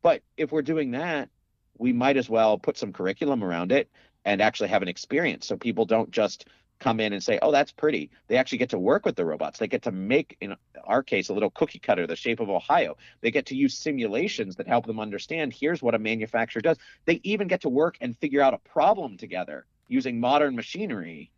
But 0.02 0.22
if 0.36 0.52
we're 0.52 0.62
doing 0.62 0.90
that, 0.92 1.30
we 1.78 1.92
might 1.92 2.16
as 2.16 2.28
well 2.28 2.58
put 2.58 2.76
some 2.76 2.92
curriculum 2.92 3.42
around 3.42 3.72
it 3.72 3.90
and 4.24 4.42
actually 4.42 4.68
have 4.68 4.82
an 4.82 4.88
experience 4.88 5.46
so 5.46 5.56
people 5.56 5.86
don't 5.86 6.10
just 6.10 6.46
come 6.82 7.00
in 7.00 7.12
and 7.12 7.22
say, 7.22 7.38
"Oh, 7.40 7.52
that's 7.52 7.72
pretty." 7.72 8.10
They 8.26 8.36
actually 8.36 8.58
get 8.58 8.70
to 8.70 8.78
work 8.78 9.06
with 9.06 9.16
the 9.16 9.24
robots. 9.24 9.58
They 9.58 9.68
get 9.68 9.82
to 9.82 9.92
make, 9.92 10.36
in 10.40 10.56
our 10.84 11.02
case, 11.02 11.28
a 11.28 11.32
little 11.32 11.50
cookie 11.50 11.78
cutter 11.78 12.06
the 12.06 12.16
shape 12.16 12.40
of 12.40 12.50
Ohio. 12.50 12.96
They 13.20 13.30
get 13.30 13.46
to 13.46 13.56
use 13.56 13.78
simulations 13.78 14.56
that 14.56 14.66
help 14.66 14.86
them 14.86 15.00
understand 15.00 15.52
here's 15.52 15.82
what 15.82 15.94
a 15.94 15.98
manufacturer 15.98 16.62
does. 16.62 16.78
They 17.04 17.20
even 17.22 17.48
get 17.48 17.60
to 17.62 17.68
work 17.68 17.96
and 18.00 18.18
figure 18.18 18.42
out 18.42 18.54
a 18.54 18.58
problem 18.58 19.16
together 19.16 19.66
using 19.88 20.18
modern 20.20 20.56
machinery 20.56 21.30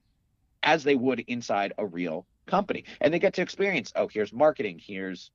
as 0.63 0.83
they 0.83 0.95
would 0.95 1.21
inside 1.21 1.75
a 1.77 1.87
real 1.87 2.27
company. 2.47 2.85
And 3.01 3.13
they 3.13 3.19
get 3.19 3.35
to 3.35 3.43
experience, 3.43 3.93
oh, 3.97 4.09
here's 4.09 4.33
marketing, 4.33 4.81
here's 4.83 5.31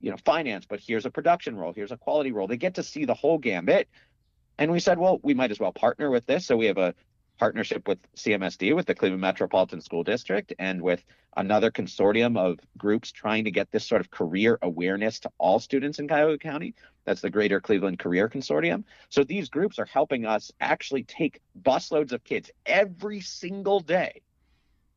you 0.00 0.10
know, 0.10 0.16
finance, 0.24 0.66
but 0.68 0.80
here's 0.80 1.06
a 1.06 1.10
production 1.10 1.56
role, 1.56 1.72
here's 1.72 1.92
a 1.92 1.96
quality 1.96 2.32
role. 2.32 2.46
They 2.46 2.56
get 2.56 2.74
to 2.74 2.82
see 2.82 3.04
the 3.04 3.14
whole 3.14 3.38
gambit. 3.38 3.88
And 4.58 4.70
we 4.70 4.80
said, 4.80 4.98
well, 4.98 5.18
we 5.22 5.34
might 5.34 5.50
as 5.50 5.58
well 5.58 5.72
partner 5.72 6.10
with 6.10 6.26
this. 6.26 6.46
So 6.46 6.56
we 6.56 6.66
have 6.66 6.78
a 6.78 6.94
partnership 7.38 7.88
with 7.88 7.98
CMSD, 8.16 8.74
with 8.74 8.86
the 8.86 8.94
Cleveland 8.94 9.20
Metropolitan 9.20 9.80
School 9.80 10.02
District, 10.02 10.52
and 10.58 10.82
with 10.82 11.04
another 11.36 11.70
consortium 11.70 12.36
of 12.36 12.58
groups 12.76 13.12
trying 13.12 13.44
to 13.44 13.50
get 13.50 13.70
this 13.70 13.86
sort 13.86 14.00
of 14.00 14.10
career 14.10 14.58
awareness 14.62 15.20
to 15.20 15.30
all 15.38 15.58
students 15.60 15.98
in 15.98 16.08
Cuyahoga 16.08 16.38
County. 16.38 16.74
That's 17.04 17.20
the 17.20 17.30
Greater 17.30 17.60
Cleveland 17.60 17.98
Career 17.98 18.28
Consortium. 18.28 18.84
So 19.08 19.24
these 19.24 19.48
groups 19.48 19.78
are 19.78 19.86
helping 19.86 20.26
us 20.26 20.52
actually 20.60 21.04
take 21.04 21.40
busloads 21.62 22.12
of 22.12 22.24
kids 22.24 22.50
every 22.66 23.20
single 23.20 23.80
day 23.80 24.20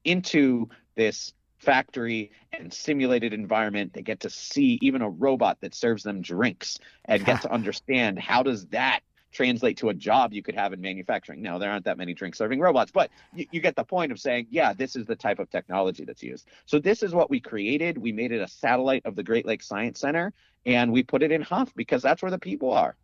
into 0.03 0.69
this 0.95 1.33
factory 1.60 2.31
and 2.51 2.74
simulated 2.74 3.33
environment. 3.33 3.93
They 3.93 4.01
get 4.01 4.21
to 4.21 4.29
see 4.29 4.79
even 4.81 5.03
a 5.03 5.10
robot 5.10 5.60
that 5.62 5.75
serves 5.75 6.03
them 6.03 6.21
drinks 6.21 6.79
and 7.05 7.24
get 7.24 7.41
to 7.43 7.51
understand 7.53 8.19
how 8.19 8.41
does 8.41 8.65
that 8.67 9.01
translate 9.31 9.77
to 9.77 9.89
a 9.89 9.93
job 9.93 10.33
you 10.33 10.43
could 10.43 10.55
have 10.55 10.73
in 10.73 10.81
manufacturing. 10.81 11.41
Now, 11.41 11.57
there 11.57 11.71
aren't 11.71 11.85
that 11.85 11.97
many 11.97 12.13
drink 12.13 12.35
serving 12.35 12.59
robots, 12.59 12.91
but 12.91 13.11
you, 13.33 13.45
you, 13.51 13.61
get 13.61 13.75
the 13.75 13.83
point 13.83 14.11
of 14.11 14.19
saying, 14.19 14.47
yeah, 14.50 14.73
this 14.73 14.95
is 14.95 15.05
the 15.05 15.15
type 15.15 15.39
of 15.39 15.50
technology 15.50 16.05
that's 16.05 16.23
used. 16.23 16.47
So, 16.65 16.79
this 16.79 17.03
is 17.03 17.13
what 17.13 17.29
we 17.29 17.39
created. 17.39 17.97
We 17.97 18.11
made 18.11 18.31
it 18.31 18.41
a 18.41 18.47
satellite 18.47 19.05
of 19.05 19.15
the 19.15 19.23
Great 19.23 19.45
Lakes 19.45 19.67
Science 19.67 20.00
Center, 20.00 20.33
and 20.65 20.91
we 20.91 21.03
put 21.03 21.23
it 21.23 21.31
in 21.31 21.41
Hough 21.41 21.73
because 21.75 22.01
that's 22.01 22.21
where 22.21 22.31
the 22.31 22.39
people 22.39 22.71
are. 22.71 22.95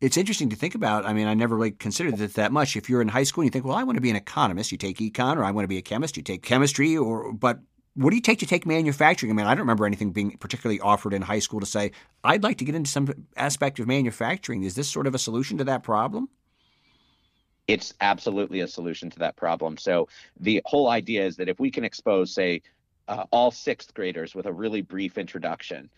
It's 0.00 0.16
interesting 0.16 0.50
to 0.50 0.56
think 0.56 0.74
about. 0.74 1.06
I 1.06 1.12
mean, 1.12 1.26
I 1.26 1.34
never 1.34 1.56
really 1.56 1.70
considered 1.70 2.20
it 2.20 2.34
that 2.34 2.52
much. 2.52 2.76
If 2.76 2.90
you're 2.90 3.00
in 3.00 3.08
high 3.08 3.22
school 3.22 3.42
and 3.42 3.46
you 3.46 3.50
think, 3.50 3.64
well, 3.64 3.76
I 3.76 3.84
want 3.84 3.96
to 3.96 4.02
be 4.02 4.10
an 4.10 4.16
economist, 4.16 4.72
you 4.72 4.78
take 4.78 4.98
econ, 4.98 5.36
or 5.36 5.44
I 5.44 5.50
want 5.50 5.64
to 5.64 5.68
be 5.68 5.78
a 5.78 5.82
chemist, 5.82 6.16
you 6.16 6.22
take 6.22 6.42
chemistry, 6.42 6.96
or 6.96 7.32
but 7.32 7.60
what 7.94 8.10
do 8.10 8.16
you 8.16 8.22
take 8.22 8.40
to 8.40 8.46
take 8.46 8.66
manufacturing? 8.66 9.30
I 9.30 9.34
mean, 9.34 9.46
I 9.46 9.50
don't 9.50 9.60
remember 9.60 9.86
anything 9.86 10.10
being 10.10 10.36
particularly 10.38 10.80
offered 10.80 11.14
in 11.14 11.22
high 11.22 11.38
school 11.38 11.60
to 11.60 11.66
say, 11.66 11.92
I'd 12.24 12.42
like 12.42 12.58
to 12.58 12.64
get 12.64 12.74
into 12.74 12.90
some 12.90 13.26
aspect 13.36 13.78
of 13.78 13.86
manufacturing. 13.86 14.64
Is 14.64 14.74
this 14.74 14.88
sort 14.88 15.06
of 15.06 15.14
a 15.14 15.18
solution 15.18 15.58
to 15.58 15.64
that 15.64 15.84
problem? 15.84 16.28
It's 17.68 17.94
absolutely 18.00 18.60
a 18.60 18.68
solution 18.68 19.10
to 19.10 19.18
that 19.20 19.36
problem. 19.36 19.78
So, 19.78 20.08
the 20.38 20.60
whole 20.66 20.90
idea 20.90 21.24
is 21.24 21.36
that 21.36 21.48
if 21.48 21.58
we 21.58 21.70
can 21.70 21.82
expose, 21.82 22.34
say, 22.34 22.60
uh, 23.08 23.24
all 23.30 23.50
sixth 23.50 23.92
graders 23.94 24.34
with 24.34 24.46
a 24.46 24.52
really 24.52 24.80
brief 24.80 25.18
introduction. 25.18 25.90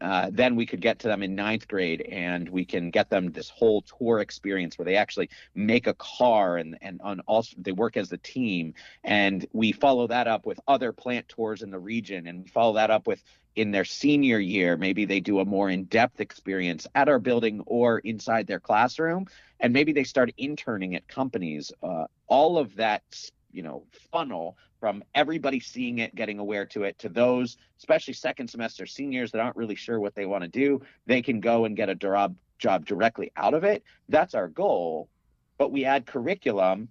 Uh, 0.00 0.30
then 0.32 0.56
we 0.56 0.64
could 0.64 0.80
get 0.80 0.98
to 1.00 1.08
them 1.08 1.22
in 1.22 1.34
ninth 1.34 1.68
grade 1.68 2.00
and 2.10 2.48
we 2.48 2.64
can 2.64 2.90
get 2.90 3.10
them 3.10 3.32
this 3.32 3.50
whole 3.50 3.82
tour 3.82 4.20
experience 4.20 4.78
where 4.78 4.86
they 4.86 4.96
actually 4.96 5.28
make 5.54 5.86
a 5.86 5.94
car 5.94 6.56
and, 6.56 6.78
and 6.80 7.00
on 7.02 7.20
also 7.20 7.54
they 7.58 7.72
work 7.72 7.96
as 7.96 8.10
a 8.12 8.16
team. 8.18 8.72
And 9.02 9.46
we 9.52 9.72
follow 9.72 10.06
that 10.06 10.26
up 10.26 10.46
with 10.46 10.58
other 10.66 10.92
plant 10.92 11.28
tours 11.28 11.62
in 11.62 11.70
the 11.70 11.78
region 11.78 12.26
and 12.26 12.44
we 12.44 12.48
follow 12.48 12.74
that 12.74 12.90
up 12.90 13.06
with 13.06 13.22
in 13.56 13.70
their 13.70 13.84
senior 13.84 14.38
year, 14.38 14.76
maybe 14.76 15.04
they 15.04 15.20
do 15.20 15.38
a 15.38 15.44
more 15.44 15.70
in 15.70 15.84
depth 15.84 16.20
experience 16.20 16.86
at 16.94 17.08
our 17.08 17.18
building 17.18 17.62
or 17.66 18.00
inside 18.00 18.46
their 18.46 18.58
classroom. 18.58 19.26
And 19.60 19.72
maybe 19.72 19.92
they 19.92 20.04
start 20.04 20.32
interning 20.36 20.96
at 20.96 21.06
companies. 21.06 21.70
Uh, 21.82 22.06
all 22.26 22.58
of 22.58 22.74
that 22.76 23.02
you 23.54 23.62
know 23.62 23.84
funnel 24.12 24.56
from 24.80 25.02
everybody 25.14 25.60
seeing 25.60 25.98
it 25.98 26.14
getting 26.14 26.38
aware 26.38 26.66
to 26.66 26.82
it 26.82 26.98
to 26.98 27.08
those 27.08 27.56
especially 27.78 28.12
second 28.12 28.48
semester 28.48 28.84
seniors 28.86 29.30
that 29.30 29.40
aren't 29.40 29.56
really 29.56 29.74
sure 29.74 30.00
what 30.00 30.14
they 30.14 30.26
want 30.26 30.42
to 30.42 30.48
do 30.48 30.80
they 31.06 31.22
can 31.22 31.40
go 31.40 31.64
and 31.64 31.76
get 31.76 31.88
a 31.88 31.94
job 31.94 32.34
job 32.58 32.86
directly 32.86 33.30
out 33.36 33.52
of 33.52 33.64
it. 33.64 33.82
That's 34.08 34.34
our 34.34 34.48
goal 34.48 35.08
but 35.58 35.70
we 35.70 35.84
add 35.84 36.06
curriculum 36.06 36.88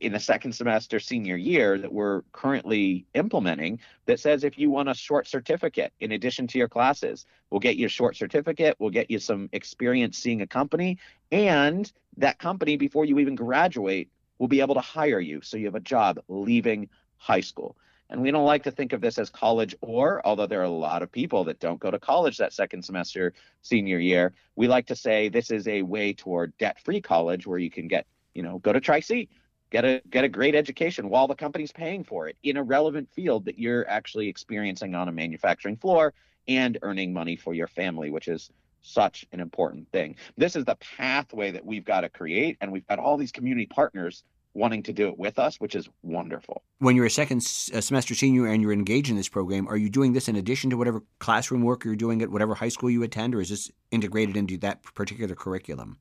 in 0.00 0.12
the 0.12 0.20
second 0.20 0.52
semester 0.52 0.98
senior 0.98 1.36
year 1.36 1.78
that 1.78 1.92
we're 1.92 2.22
currently 2.32 3.06
implementing 3.14 3.78
that 4.06 4.18
says 4.18 4.42
if 4.42 4.58
you 4.58 4.68
want 4.68 4.88
a 4.88 4.94
short 4.94 5.28
certificate 5.28 5.92
in 6.00 6.12
addition 6.12 6.46
to 6.48 6.58
your 6.58 6.68
classes 6.68 7.24
we'll 7.50 7.60
get 7.60 7.76
you 7.76 7.86
a 7.86 7.88
short 7.88 8.16
certificate 8.16 8.74
we'll 8.80 8.90
get 8.90 9.10
you 9.10 9.18
some 9.18 9.48
experience 9.52 10.18
seeing 10.18 10.42
a 10.42 10.46
company 10.46 10.98
and 11.30 11.92
that 12.16 12.38
company 12.38 12.76
before 12.76 13.04
you 13.04 13.20
even 13.20 13.36
graduate 13.36 14.10
will 14.42 14.48
be 14.48 14.60
able 14.60 14.74
to 14.74 14.80
hire 14.80 15.20
you 15.20 15.40
so 15.40 15.56
you 15.56 15.66
have 15.66 15.76
a 15.76 15.80
job 15.80 16.18
leaving 16.26 16.88
high 17.16 17.40
school. 17.40 17.76
And 18.10 18.20
we 18.20 18.32
don't 18.32 18.44
like 18.44 18.64
to 18.64 18.72
think 18.72 18.92
of 18.92 19.00
this 19.00 19.16
as 19.16 19.30
college 19.30 19.72
or, 19.80 20.20
although 20.26 20.48
there 20.48 20.58
are 20.58 20.64
a 20.64 20.68
lot 20.68 21.00
of 21.00 21.12
people 21.12 21.44
that 21.44 21.60
don't 21.60 21.78
go 21.78 21.92
to 21.92 21.98
college 22.00 22.38
that 22.38 22.52
second 22.52 22.82
semester 22.82 23.34
senior 23.60 24.00
year, 24.00 24.34
we 24.56 24.66
like 24.66 24.86
to 24.88 24.96
say 24.96 25.28
this 25.28 25.52
is 25.52 25.68
a 25.68 25.82
way 25.82 26.12
toward 26.12 26.58
debt-free 26.58 27.02
college 27.02 27.46
where 27.46 27.60
you 27.60 27.70
can 27.70 27.86
get, 27.86 28.04
you 28.34 28.42
know, 28.42 28.58
go 28.58 28.72
to 28.72 28.80
Tri-C, 28.80 29.28
get 29.70 29.84
a 29.84 30.02
get 30.10 30.24
a 30.24 30.28
great 30.28 30.56
education 30.56 31.08
while 31.08 31.28
the 31.28 31.36
company's 31.36 31.70
paying 31.70 32.02
for 32.02 32.26
it 32.26 32.36
in 32.42 32.56
a 32.56 32.64
relevant 32.64 33.08
field 33.12 33.44
that 33.44 33.60
you're 33.60 33.88
actually 33.88 34.26
experiencing 34.26 34.96
on 34.96 35.08
a 35.08 35.12
manufacturing 35.12 35.76
floor 35.76 36.14
and 36.48 36.78
earning 36.82 37.12
money 37.12 37.36
for 37.36 37.54
your 37.54 37.68
family, 37.68 38.10
which 38.10 38.26
is 38.26 38.50
such 38.82 39.24
an 39.32 39.40
important 39.40 39.90
thing. 39.92 40.16
This 40.36 40.56
is 40.56 40.64
the 40.64 40.76
pathway 40.76 41.50
that 41.52 41.64
we've 41.64 41.84
got 41.84 42.02
to 42.02 42.08
create, 42.08 42.58
and 42.60 42.70
we've 42.70 42.86
got 42.86 42.98
all 42.98 43.16
these 43.16 43.32
community 43.32 43.66
partners 43.66 44.24
wanting 44.54 44.82
to 44.82 44.92
do 44.92 45.08
it 45.08 45.18
with 45.18 45.38
us, 45.38 45.56
which 45.56 45.74
is 45.74 45.88
wonderful. 46.02 46.62
When 46.78 46.94
you're 46.94 47.06
a 47.06 47.10
second 47.10 47.42
semester 47.42 48.14
senior 48.14 48.46
and 48.46 48.60
you're 48.60 48.72
engaged 48.72 49.08
in 49.08 49.16
this 49.16 49.28
program, 49.28 49.66
are 49.66 49.78
you 49.78 49.88
doing 49.88 50.12
this 50.12 50.28
in 50.28 50.36
addition 50.36 50.68
to 50.70 50.76
whatever 50.76 51.02
classroom 51.20 51.62
work 51.62 51.84
you're 51.84 51.96
doing 51.96 52.20
at 52.20 52.28
whatever 52.28 52.54
high 52.54 52.68
school 52.68 52.90
you 52.90 53.02
attend, 53.02 53.34
or 53.34 53.40
is 53.40 53.48
this 53.48 53.70
integrated 53.90 54.36
into 54.36 54.58
that 54.58 54.82
particular 54.82 55.34
curriculum? 55.34 55.96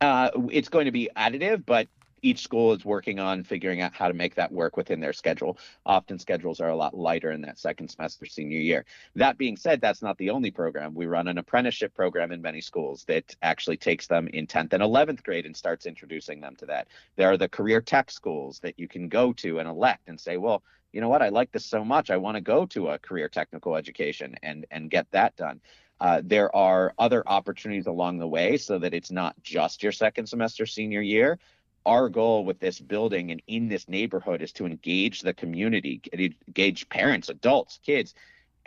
Uh, 0.00 0.30
it's 0.50 0.68
going 0.68 0.84
to 0.84 0.92
be 0.92 1.08
additive, 1.16 1.64
but 1.64 1.88
each 2.22 2.42
school 2.42 2.72
is 2.72 2.84
working 2.84 3.18
on 3.18 3.44
figuring 3.44 3.80
out 3.80 3.94
how 3.94 4.08
to 4.08 4.14
make 4.14 4.34
that 4.34 4.52
work 4.52 4.76
within 4.76 5.00
their 5.00 5.12
schedule. 5.12 5.58
Often 5.86 6.18
schedules 6.18 6.60
are 6.60 6.70
a 6.70 6.76
lot 6.76 6.96
lighter 6.96 7.30
in 7.30 7.40
that 7.42 7.58
second 7.58 7.88
semester 7.88 8.26
senior 8.26 8.58
year. 8.60 8.84
That 9.14 9.38
being 9.38 9.56
said, 9.56 9.80
that's 9.80 10.02
not 10.02 10.18
the 10.18 10.30
only 10.30 10.50
program. 10.50 10.94
We 10.94 11.06
run 11.06 11.28
an 11.28 11.38
apprenticeship 11.38 11.94
program 11.94 12.32
in 12.32 12.42
many 12.42 12.60
schools 12.60 13.04
that 13.08 13.34
actually 13.42 13.76
takes 13.76 14.06
them 14.06 14.28
in 14.28 14.46
10th 14.46 14.72
and 14.72 14.82
11th 14.82 15.22
grade 15.22 15.46
and 15.46 15.56
starts 15.56 15.86
introducing 15.86 16.40
them 16.40 16.56
to 16.56 16.66
that. 16.66 16.88
There 17.16 17.30
are 17.30 17.36
the 17.36 17.48
career 17.48 17.80
tech 17.80 18.10
schools 18.10 18.60
that 18.60 18.78
you 18.78 18.88
can 18.88 19.08
go 19.08 19.32
to 19.34 19.58
and 19.58 19.68
elect 19.68 20.08
and 20.08 20.20
say, 20.20 20.36
well, 20.36 20.62
you 20.92 21.00
know 21.00 21.08
what, 21.08 21.22
I 21.22 21.28
like 21.28 21.52
this 21.52 21.66
so 21.66 21.84
much, 21.84 22.10
I 22.10 22.16
want 22.16 22.36
to 22.36 22.40
go 22.40 22.64
to 22.66 22.88
a 22.88 22.98
career 22.98 23.28
technical 23.28 23.76
education 23.76 24.36
and 24.42 24.66
and 24.70 24.90
get 24.90 25.06
that 25.10 25.36
done. 25.36 25.60
Uh, 26.00 26.22
there 26.24 26.54
are 26.54 26.94
other 26.98 27.26
opportunities 27.26 27.86
along 27.86 28.18
the 28.18 28.28
way 28.28 28.56
so 28.56 28.78
that 28.78 28.94
it's 28.94 29.10
not 29.10 29.34
just 29.42 29.82
your 29.82 29.92
second 29.92 30.26
semester 30.26 30.64
senior 30.64 31.02
year 31.02 31.38
our 31.88 32.10
goal 32.10 32.44
with 32.44 32.60
this 32.60 32.78
building 32.78 33.30
and 33.30 33.40
in 33.46 33.66
this 33.68 33.88
neighborhood 33.88 34.42
is 34.42 34.52
to 34.52 34.66
engage 34.66 35.22
the 35.22 35.32
community, 35.32 36.02
engage 36.12 36.86
parents, 36.90 37.30
adults, 37.30 37.80
kids, 37.84 38.14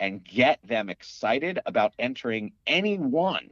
and 0.00 0.24
get 0.24 0.58
them 0.66 0.90
excited 0.90 1.60
about 1.64 1.94
entering 2.00 2.52
any 2.66 2.98
one 2.98 3.48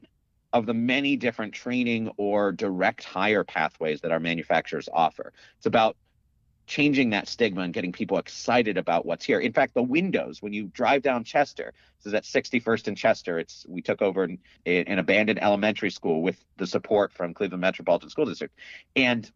of 0.52 0.66
the 0.66 0.74
many 0.74 1.16
different 1.16 1.54
training 1.54 2.10
or 2.16 2.50
direct 2.50 3.04
hire 3.04 3.44
pathways 3.44 4.00
that 4.00 4.10
our 4.10 4.18
manufacturers 4.18 4.88
offer. 4.92 5.32
It's 5.58 5.66
about 5.66 5.96
changing 6.70 7.10
that 7.10 7.26
stigma 7.26 7.62
and 7.62 7.74
getting 7.74 7.90
people 7.90 8.16
excited 8.16 8.78
about 8.78 9.04
what's 9.04 9.24
here. 9.24 9.40
In 9.40 9.52
fact, 9.52 9.74
the 9.74 9.82
windows 9.82 10.40
when 10.40 10.52
you 10.52 10.68
drive 10.68 11.02
down 11.02 11.24
Chester, 11.24 11.74
this 11.98 12.06
is 12.06 12.14
at 12.14 12.22
61st 12.22 12.86
and 12.86 12.96
Chester. 12.96 13.40
It's 13.40 13.66
we 13.68 13.82
took 13.82 14.00
over 14.00 14.22
an, 14.22 14.38
an 14.64 15.00
abandoned 15.00 15.42
elementary 15.42 15.90
school 15.90 16.22
with 16.22 16.42
the 16.58 16.68
support 16.68 17.12
from 17.12 17.34
Cleveland 17.34 17.60
Metropolitan 17.60 18.08
School 18.08 18.24
District, 18.24 18.54
and 18.94 19.28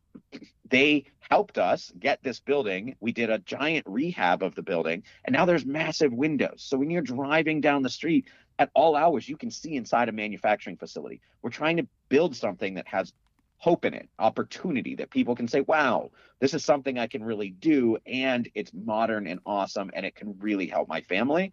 they 0.71 1.07
helped 1.29 1.59
us 1.59 1.93
get 1.99 2.23
this 2.23 2.39
building. 2.39 2.95
We 3.01 3.11
did 3.11 3.31
a 3.31 3.41
giant 3.41 3.85
rehab 3.89 4.45
of 4.45 4.55
the 4.55 4.63
building, 4.63 5.03
and 5.25 5.35
now 5.35 5.45
there's 5.45 5.67
massive 5.67 6.13
windows. 6.13 6.63
So 6.65 6.79
when 6.79 6.89
you're 6.89 7.03
driving 7.03 7.61
down 7.61 7.83
the 7.83 7.91
street 7.91 8.29
at 8.61 8.71
all 8.75 8.95
hours, 8.95 9.29
you 9.29 9.37
can 9.37 9.51
see 9.51 9.75
inside 9.75 10.09
a 10.09 10.13
manufacturing 10.13 10.77
facility. 10.77 11.21
We're 11.43 11.51
trying 11.51 11.79
to 11.79 11.89
build 12.09 12.37
something 12.37 12.75
that 12.75 12.87
has 12.87 13.13
hope 13.59 13.85
in 13.85 13.95
it, 13.95 14.09
opportunity 14.19 14.95
that 14.97 15.11
people 15.11 15.35
can 15.35 15.49
say, 15.49 15.63
wow, 15.63 16.11
this 16.41 16.55
is 16.55 16.65
something 16.65 16.99
I 16.99 17.07
can 17.07 17.25
really 17.25 17.51
do 17.51 17.97
and 18.07 18.49
it's 18.55 18.73
modern 18.75 19.27
and 19.27 19.41
awesome 19.47 19.91
and 19.95 20.05
it 20.05 20.15
can 20.15 20.37
really 20.39 20.67
help 20.67 20.89
my 20.89 21.01
family. 21.01 21.53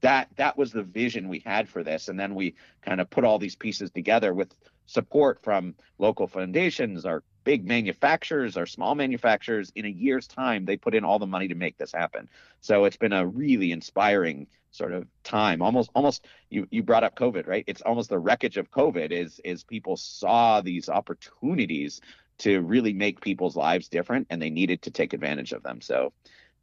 That 0.00 0.28
that 0.36 0.58
was 0.58 0.72
the 0.72 0.82
vision 0.82 1.28
we 1.28 1.42
had 1.46 1.68
for 1.68 1.82
this. 1.82 2.08
And 2.08 2.18
then 2.18 2.34
we 2.34 2.54
kind 2.82 3.00
of 3.00 3.08
put 3.08 3.24
all 3.24 3.38
these 3.38 3.56
pieces 3.56 3.90
together 3.90 4.34
with 4.34 4.54
support 4.86 5.42
from 5.42 5.74
local 5.98 6.26
foundations, 6.26 7.06
our 7.06 7.22
big 7.44 7.66
manufacturers, 7.66 8.56
or 8.56 8.66
small 8.66 8.94
manufacturers. 8.94 9.70
In 9.74 9.84
a 9.84 9.88
year's 9.88 10.26
time, 10.26 10.64
they 10.64 10.76
put 10.76 10.94
in 10.94 11.04
all 11.04 11.18
the 11.18 11.26
money 11.26 11.48
to 11.48 11.54
make 11.54 11.78
this 11.78 11.92
happen. 11.92 12.28
So 12.60 12.84
it's 12.84 12.96
been 12.96 13.12
a 13.12 13.26
really 13.26 13.72
inspiring 13.72 14.46
sort 14.74 14.92
of 14.92 15.06
time 15.22 15.62
almost 15.62 15.88
almost 15.94 16.26
you 16.50 16.66
you 16.68 16.82
brought 16.82 17.04
up 17.04 17.14
covid 17.14 17.46
right 17.46 17.62
it's 17.68 17.80
almost 17.82 18.10
the 18.10 18.18
wreckage 18.18 18.56
of 18.56 18.72
covid 18.72 19.12
is 19.12 19.40
is 19.44 19.62
people 19.62 19.96
saw 19.96 20.60
these 20.60 20.88
opportunities 20.88 22.00
to 22.38 22.60
really 22.60 22.92
make 22.92 23.20
people's 23.20 23.54
lives 23.54 23.86
different 23.88 24.26
and 24.30 24.42
they 24.42 24.50
needed 24.50 24.82
to 24.82 24.90
take 24.90 25.12
advantage 25.12 25.52
of 25.52 25.62
them 25.62 25.80
so 25.80 26.12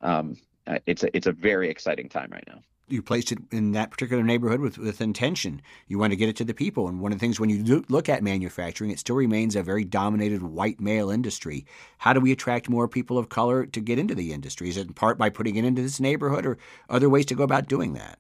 um, 0.02 0.36
uh, 0.68 0.80
it's 0.86 1.04
a 1.04 1.16
it's 1.16 1.28
a 1.28 1.32
very 1.32 1.70
exciting 1.70 2.10
time 2.10 2.30
right 2.32 2.44
now 2.48 2.60
you 2.92 3.02
placed 3.02 3.32
it 3.32 3.40
in 3.52 3.72
that 3.72 3.92
particular 3.92 4.24
neighborhood 4.24 4.60
with, 4.60 4.78
with 4.78 5.02
intention. 5.02 5.62
You 5.88 6.00
want 6.00 6.12
to 6.12 6.18
get 6.18 6.30
it 6.30 6.36
to 6.38 6.44
the 6.44 6.54
people. 6.54 6.88
And 6.88 7.00
one 7.00 7.12
of 7.12 7.18
the 7.18 7.22
things 7.22 7.40
when 7.40 7.50
you 7.50 7.84
look 7.90 8.10
at 8.10 8.24
manufacturing, 8.24 8.92
it 8.92 9.00
still 9.00 9.16
remains 9.16 9.56
a 9.56 9.64
very 9.64 9.84
dominated 9.84 10.42
white 10.42 10.80
male 10.80 11.10
industry. 11.10 11.66
How 12.00 12.14
do 12.14 12.20
we 12.20 12.32
attract 12.32 12.70
more 12.70 12.88
people 12.88 13.18
of 13.18 13.30
color 13.30 13.66
to 13.66 13.82
get 13.82 14.00
into 14.00 14.16
the 14.16 14.34
industry? 14.34 14.70
Is 14.70 14.78
it 14.78 14.88
in 14.88 14.94
part 14.94 15.18
by 15.18 15.30
putting 15.30 15.56
it 15.56 15.66
into 15.66 15.82
this 15.82 16.00
neighborhood 16.00 16.46
or 16.46 16.58
other 16.90 17.10
ways 17.10 17.26
to 17.28 17.36
go 17.36 17.44
about 17.44 17.68
doing 17.68 17.94
that? 17.94 18.20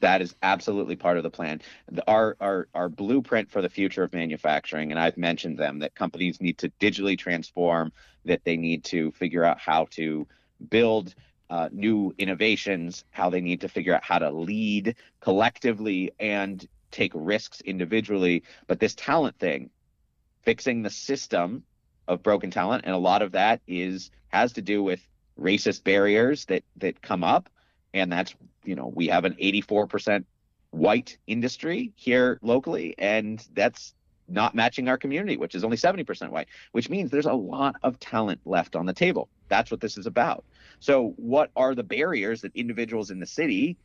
that 0.00 0.20
is 0.20 0.34
absolutely 0.42 0.96
part 0.96 1.16
of 1.16 1.22
the 1.22 1.30
plan. 1.30 1.60
The, 1.90 2.04
our, 2.06 2.36
our 2.40 2.68
our 2.74 2.88
blueprint 2.88 3.50
for 3.50 3.62
the 3.62 3.68
future 3.68 4.02
of 4.02 4.12
manufacturing, 4.12 4.90
and 4.90 5.00
I've 5.00 5.16
mentioned 5.16 5.58
them 5.58 5.78
that 5.80 5.94
companies 5.94 6.40
need 6.40 6.58
to 6.58 6.70
digitally 6.80 7.18
transform, 7.18 7.92
that 8.24 8.44
they 8.44 8.56
need 8.56 8.84
to 8.84 9.12
figure 9.12 9.44
out 9.44 9.58
how 9.58 9.86
to 9.92 10.26
build 10.68 11.14
uh, 11.50 11.68
new 11.72 12.14
innovations, 12.18 13.04
how 13.10 13.30
they 13.30 13.40
need 13.40 13.60
to 13.60 13.68
figure 13.68 13.94
out 13.94 14.02
how 14.02 14.18
to 14.18 14.30
lead 14.30 14.96
collectively 15.20 16.12
and 16.18 16.66
take 16.90 17.12
risks 17.14 17.60
individually. 17.60 18.42
But 18.66 18.80
this 18.80 18.94
talent 18.94 19.38
thing, 19.38 19.70
fixing 20.42 20.82
the 20.82 20.90
system 20.90 21.64
of 22.08 22.22
broken 22.22 22.50
talent, 22.50 22.84
and 22.84 22.94
a 22.94 22.98
lot 22.98 23.22
of 23.22 23.32
that 23.32 23.60
is 23.66 24.10
has 24.28 24.52
to 24.54 24.62
do 24.62 24.82
with 24.82 25.00
racist 25.38 25.84
barriers 25.84 26.44
that 26.46 26.64
that 26.76 27.02
come 27.02 27.22
up, 27.22 27.48
and 27.94 28.10
that's 28.10 28.34
you 28.64 28.74
know 28.74 28.92
we 28.94 29.08
have 29.08 29.24
an 29.24 29.34
84% 29.34 30.24
white 30.70 31.16
industry 31.26 31.92
here 31.96 32.38
locally, 32.42 32.94
and 32.98 33.46
that's 33.54 33.94
not 34.28 34.54
matching 34.54 34.88
our 34.88 34.98
community, 34.98 35.36
which 35.36 35.54
is 35.54 35.64
only 35.64 35.76
70% 35.76 36.30
white, 36.30 36.48
which 36.72 36.90
means 36.90 37.10
there's 37.10 37.26
a 37.26 37.32
lot 37.32 37.76
of 37.82 37.98
talent 38.00 38.40
left 38.44 38.74
on 38.74 38.86
the 38.86 38.92
table. 38.92 39.28
That's 39.48 39.70
what 39.70 39.80
this 39.80 39.96
is 39.96 40.06
about. 40.06 40.44
So, 40.80 41.14
what 41.16 41.50
are 41.56 41.74
the 41.74 41.82
barriers 41.82 42.42
that 42.42 42.54
individuals 42.54 43.10
in 43.10 43.18
the 43.18 43.26
city 43.26 43.76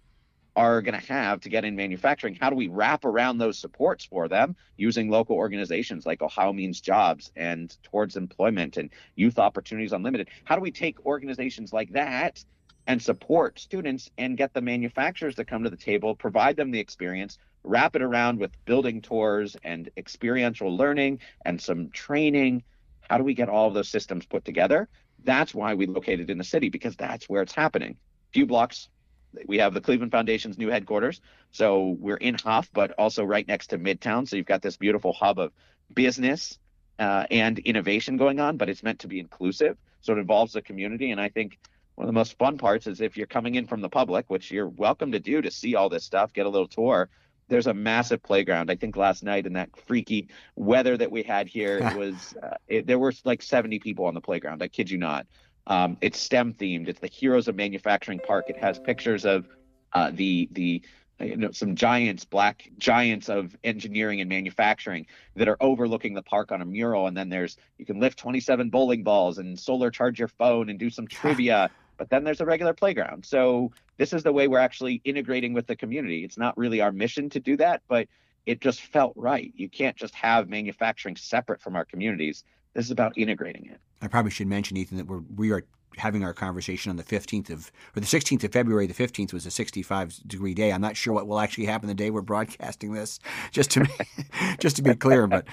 are 0.55 0.81
going 0.81 0.99
to 0.99 1.13
have 1.13 1.39
to 1.41 1.49
get 1.49 1.63
in 1.63 1.75
manufacturing? 1.75 2.35
How 2.35 2.49
do 2.49 2.55
we 2.55 2.67
wrap 2.67 3.05
around 3.05 3.37
those 3.37 3.57
supports 3.57 4.05
for 4.05 4.27
them 4.27 4.55
using 4.77 5.09
local 5.09 5.35
organizations 5.37 6.05
like 6.05 6.21
Ohio 6.21 6.51
Means 6.51 6.81
Jobs 6.81 7.31
and 7.35 7.75
Towards 7.83 8.17
Employment 8.17 8.77
and 8.77 8.89
Youth 9.15 9.39
Opportunities 9.39 9.93
Unlimited? 9.93 10.29
How 10.43 10.55
do 10.55 10.61
we 10.61 10.71
take 10.71 11.05
organizations 11.05 11.71
like 11.71 11.93
that 11.93 12.43
and 12.87 13.01
support 13.01 13.59
students 13.59 14.09
and 14.17 14.37
get 14.37 14.53
the 14.53 14.61
manufacturers 14.61 15.35
to 15.35 15.45
come 15.45 15.63
to 15.63 15.69
the 15.69 15.77
table, 15.77 16.15
provide 16.15 16.57
them 16.57 16.71
the 16.71 16.79
experience, 16.79 17.37
wrap 17.63 17.95
it 17.95 18.01
around 18.01 18.39
with 18.39 18.51
building 18.65 19.01
tours 19.01 19.55
and 19.63 19.89
experiential 19.95 20.75
learning 20.75 21.19
and 21.45 21.61
some 21.61 21.89
training? 21.91 22.63
How 23.09 23.17
do 23.17 23.23
we 23.23 23.33
get 23.33 23.49
all 23.49 23.67
of 23.67 23.73
those 23.73 23.89
systems 23.89 24.25
put 24.25 24.43
together? 24.43 24.89
That's 25.23 25.53
why 25.53 25.73
we 25.73 25.85
located 25.85 26.29
in 26.29 26.37
the 26.37 26.43
city 26.43 26.69
because 26.69 26.95
that's 26.95 27.29
where 27.29 27.41
it's 27.41 27.53
happening. 27.53 27.91
A 27.91 28.31
few 28.33 28.45
blocks, 28.45 28.89
we 29.45 29.57
have 29.59 29.73
the 29.73 29.81
Cleveland 29.81 30.11
Foundation's 30.11 30.57
new 30.57 30.69
headquarters. 30.69 31.21
So 31.51 31.95
we're 31.99 32.17
in 32.17 32.35
Hough, 32.35 32.69
but 32.73 32.91
also 32.97 33.23
right 33.23 33.47
next 33.47 33.67
to 33.67 33.77
Midtown. 33.77 34.27
So 34.27 34.35
you've 34.35 34.45
got 34.45 34.61
this 34.61 34.77
beautiful 34.77 35.13
hub 35.13 35.39
of 35.39 35.51
business 35.93 36.57
uh, 36.99 37.25
and 37.31 37.59
innovation 37.59 38.17
going 38.17 38.39
on, 38.39 38.57
but 38.57 38.69
it's 38.69 38.83
meant 38.83 38.99
to 38.99 39.07
be 39.07 39.19
inclusive. 39.19 39.77
So 40.01 40.13
it 40.13 40.19
involves 40.19 40.53
the 40.53 40.61
community. 40.61 41.11
And 41.11 41.21
I 41.21 41.29
think 41.29 41.59
one 41.95 42.05
of 42.05 42.07
the 42.07 42.17
most 42.19 42.37
fun 42.37 42.57
parts 42.57 42.87
is 42.87 43.01
if 43.01 43.17
you're 43.17 43.27
coming 43.27 43.55
in 43.55 43.67
from 43.67 43.81
the 43.81 43.89
public, 43.89 44.25
which 44.29 44.51
you're 44.51 44.69
welcome 44.69 45.11
to 45.11 45.19
do 45.19 45.41
to 45.41 45.51
see 45.51 45.75
all 45.75 45.89
this 45.89 46.03
stuff, 46.03 46.33
get 46.33 46.45
a 46.45 46.49
little 46.49 46.67
tour. 46.67 47.09
There's 47.51 47.67
a 47.67 47.73
massive 47.73 48.23
playground. 48.23 48.71
I 48.71 48.75
think 48.75 48.95
last 48.95 49.23
night 49.23 49.45
in 49.45 49.53
that 49.53 49.69
freaky 49.85 50.29
weather 50.55 50.95
that 50.97 51.11
we 51.11 51.21
had 51.21 51.47
here, 51.47 51.79
it 51.79 51.95
was 51.97 52.33
uh, 52.41 52.55
it, 52.67 52.87
there 52.87 52.97
were 52.97 53.13
like 53.25 53.41
70 53.41 53.79
people 53.79 54.05
on 54.05 54.13
the 54.13 54.21
playground. 54.21 54.63
I 54.63 54.69
kid 54.69 54.89
you 54.89 54.97
not. 54.97 55.27
Um, 55.67 55.97
it's 56.01 56.17
STEM 56.17 56.53
themed. 56.53 56.87
It's 56.87 57.01
the 57.01 57.07
Heroes 57.07 57.47
of 57.47 57.55
Manufacturing 57.55 58.19
Park. 58.19 58.45
It 58.49 58.57
has 58.57 58.79
pictures 58.79 59.25
of 59.25 59.47
uh, 59.93 60.11
the 60.13 60.49
the 60.51 60.81
you 61.19 61.37
know 61.37 61.51
some 61.51 61.75
giants, 61.75 62.25
black 62.25 62.69
giants 62.77 63.29
of 63.29 63.55
engineering 63.63 64.21
and 64.21 64.29
manufacturing 64.29 65.05
that 65.35 65.47
are 65.47 65.57
overlooking 65.59 66.13
the 66.13 66.23
park 66.23 66.51
on 66.51 66.61
a 66.61 66.65
mural. 66.65 67.07
And 67.07 67.15
then 67.15 67.29
there's 67.29 67.57
you 67.77 67.85
can 67.85 67.99
lift 67.99 68.17
27 68.17 68.69
bowling 68.69 69.03
balls 69.03 69.37
and 69.37 69.59
solar 69.59 69.91
charge 69.91 70.19
your 70.19 70.27
phone 70.29 70.69
and 70.69 70.79
do 70.79 70.89
some 70.89 71.07
trivia. 71.09 71.69
But 72.01 72.09
then 72.09 72.23
there's 72.23 72.41
a 72.41 72.45
regular 72.45 72.73
playground. 72.73 73.23
So 73.23 73.71
this 73.97 74.11
is 74.11 74.23
the 74.23 74.33
way 74.33 74.47
we're 74.47 74.57
actually 74.57 75.01
integrating 75.03 75.53
with 75.53 75.67
the 75.67 75.75
community. 75.75 76.23
It's 76.23 76.35
not 76.35 76.57
really 76.57 76.81
our 76.81 76.91
mission 76.91 77.29
to 77.29 77.39
do 77.39 77.55
that, 77.57 77.83
but 77.87 78.07
it 78.47 78.59
just 78.59 78.81
felt 78.81 79.13
right. 79.15 79.53
You 79.55 79.69
can't 79.69 79.95
just 79.95 80.15
have 80.15 80.49
manufacturing 80.49 81.15
separate 81.15 81.61
from 81.61 81.75
our 81.75 81.85
communities. 81.85 82.43
This 82.73 82.85
is 82.85 82.91
about 82.91 83.15
integrating 83.19 83.67
it. 83.67 83.79
I 84.01 84.07
probably 84.07 84.31
should 84.31 84.47
mention, 84.47 84.77
Ethan, 84.77 84.97
that 84.97 85.05
we're, 85.05 85.21
we 85.35 85.51
are 85.51 85.63
having 85.97 86.23
our 86.23 86.33
conversation 86.33 86.89
on 86.89 86.95
the 86.95 87.03
15th 87.03 87.49
of, 87.49 87.71
or 87.95 87.99
the 87.99 88.07
16th 88.07 88.43
of 88.43 88.51
February. 88.51 88.87
The 88.87 88.93
15th 88.93 89.33
was 89.33 89.45
a 89.45 89.51
65 89.51 90.27
degree 90.27 90.53
day. 90.53 90.71
I'm 90.71 90.81
not 90.81 90.97
sure 90.97 91.13
what 91.13 91.27
will 91.27 91.39
actually 91.39 91.65
happen 91.65 91.87
the 91.87 91.93
day 91.93 92.09
we're 92.09 92.21
broadcasting 92.21 92.93
this, 92.93 93.19
just 93.51 93.71
to, 93.71 93.87
just 94.59 94.75
to 94.77 94.81
be 94.81 94.95
clear. 94.95 95.27
But 95.27 95.45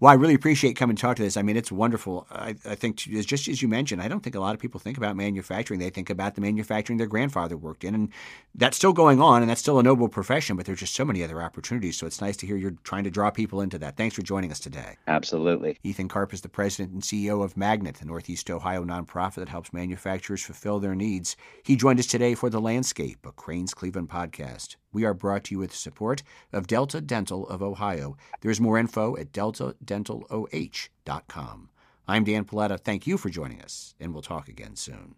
well, 0.00 0.10
I 0.10 0.14
really 0.14 0.34
appreciate 0.34 0.74
coming 0.74 0.96
to 0.96 1.00
talk 1.00 1.16
to 1.16 1.22
this. 1.22 1.36
I 1.36 1.42
mean, 1.42 1.56
it's 1.56 1.72
wonderful. 1.72 2.26
I, 2.30 2.56
I 2.64 2.74
think, 2.74 2.96
just 2.96 3.48
as 3.48 3.62
you 3.62 3.68
mentioned, 3.68 4.02
I 4.02 4.08
don't 4.08 4.20
think 4.20 4.34
a 4.34 4.40
lot 4.40 4.54
of 4.54 4.60
people 4.60 4.80
think 4.80 4.96
about 4.96 5.16
manufacturing. 5.16 5.80
They 5.80 5.90
think 5.90 6.10
about 6.10 6.34
the 6.34 6.40
manufacturing 6.40 6.98
their 6.98 7.06
grandfather 7.06 7.56
worked 7.56 7.84
in, 7.84 7.94
and 7.94 8.10
that's 8.54 8.76
still 8.76 8.92
going 8.92 9.20
on, 9.20 9.42
and 9.42 9.50
that's 9.50 9.60
still 9.60 9.78
a 9.78 9.82
noble 9.82 10.08
profession. 10.08 10.56
But 10.56 10.66
there's 10.66 10.80
just 10.80 10.94
so 10.94 11.04
many 11.04 11.22
other 11.22 11.40
opportunities. 11.40 11.96
So 11.96 12.06
it's 12.06 12.20
nice 12.20 12.36
to 12.38 12.46
hear 12.46 12.56
you're 12.56 12.74
trying 12.82 13.04
to 13.04 13.10
draw 13.10 13.30
people 13.30 13.60
into 13.60 13.78
that. 13.78 13.96
Thanks 13.96 14.14
for 14.14 14.22
joining 14.22 14.50
us 14.50 14.60
today. 14.60 14.96
Absolutely. 15.06 15.78
Ethan 15.84 16.08
Karp 16.08 16.32
is 16.32 16.40
the 16.40 16.48
president 16.48 16.92
and 16.92 17.02
CEO 17.02 17.44
of 17.44 17.56
Magnet, 17.56 17.96
the 17.96 18.06
Northeast 18.06 18.50
Ohio 18.50 18.84
nonprofit 18.84 19.36
that 19.36 19.48
helps 19.48 19.63
manufacturers 19.72 20.42
fulfill 20.42 20.80
their 20.80 20.94
needs. 20.94 21.36
He 21.62 21.76
joined 21.76 21.98
us 21.98 22.06
today 22.06 22.34
for 22.34 22.50
The 22.50 22.60
Landscape, 22.60 23.24
a 23.24 23.32
Crain's 23.32 23.72
Cleveland 23.74 24.10
podcast. 24.10 24.76
We 24.92 25.04
are 25.04 25.14
brought 25.14 25.44
to 25.44 25.54
you 25.54 25.58
with 25.58 25.74
support 25.74 26.22
of 26.52 26.66
Delta 26.66 27.00
Dental 27.00 27.48
of 27.48 27.62
Ohio. 27.62 28.16
There's 28.40 28.60
more 28.60 28.78
info 28.78 29.16
at 29.16 29.32
deltadentaloh.com. 29.32 31.68
I'm 32.06 32.24
Dan 32.24 32.44
Paletta. 32.44 32.78
Thank 32.78 33.06
you 33.06 33.16
for 33.16 33.30
joining 33.30 33.62
us, 33.62 33.94
and 33.98 34.12
we'll 34.12 34.22
talk 34.22 34.48
again 34.48 34.76
soon. 34.76 35.14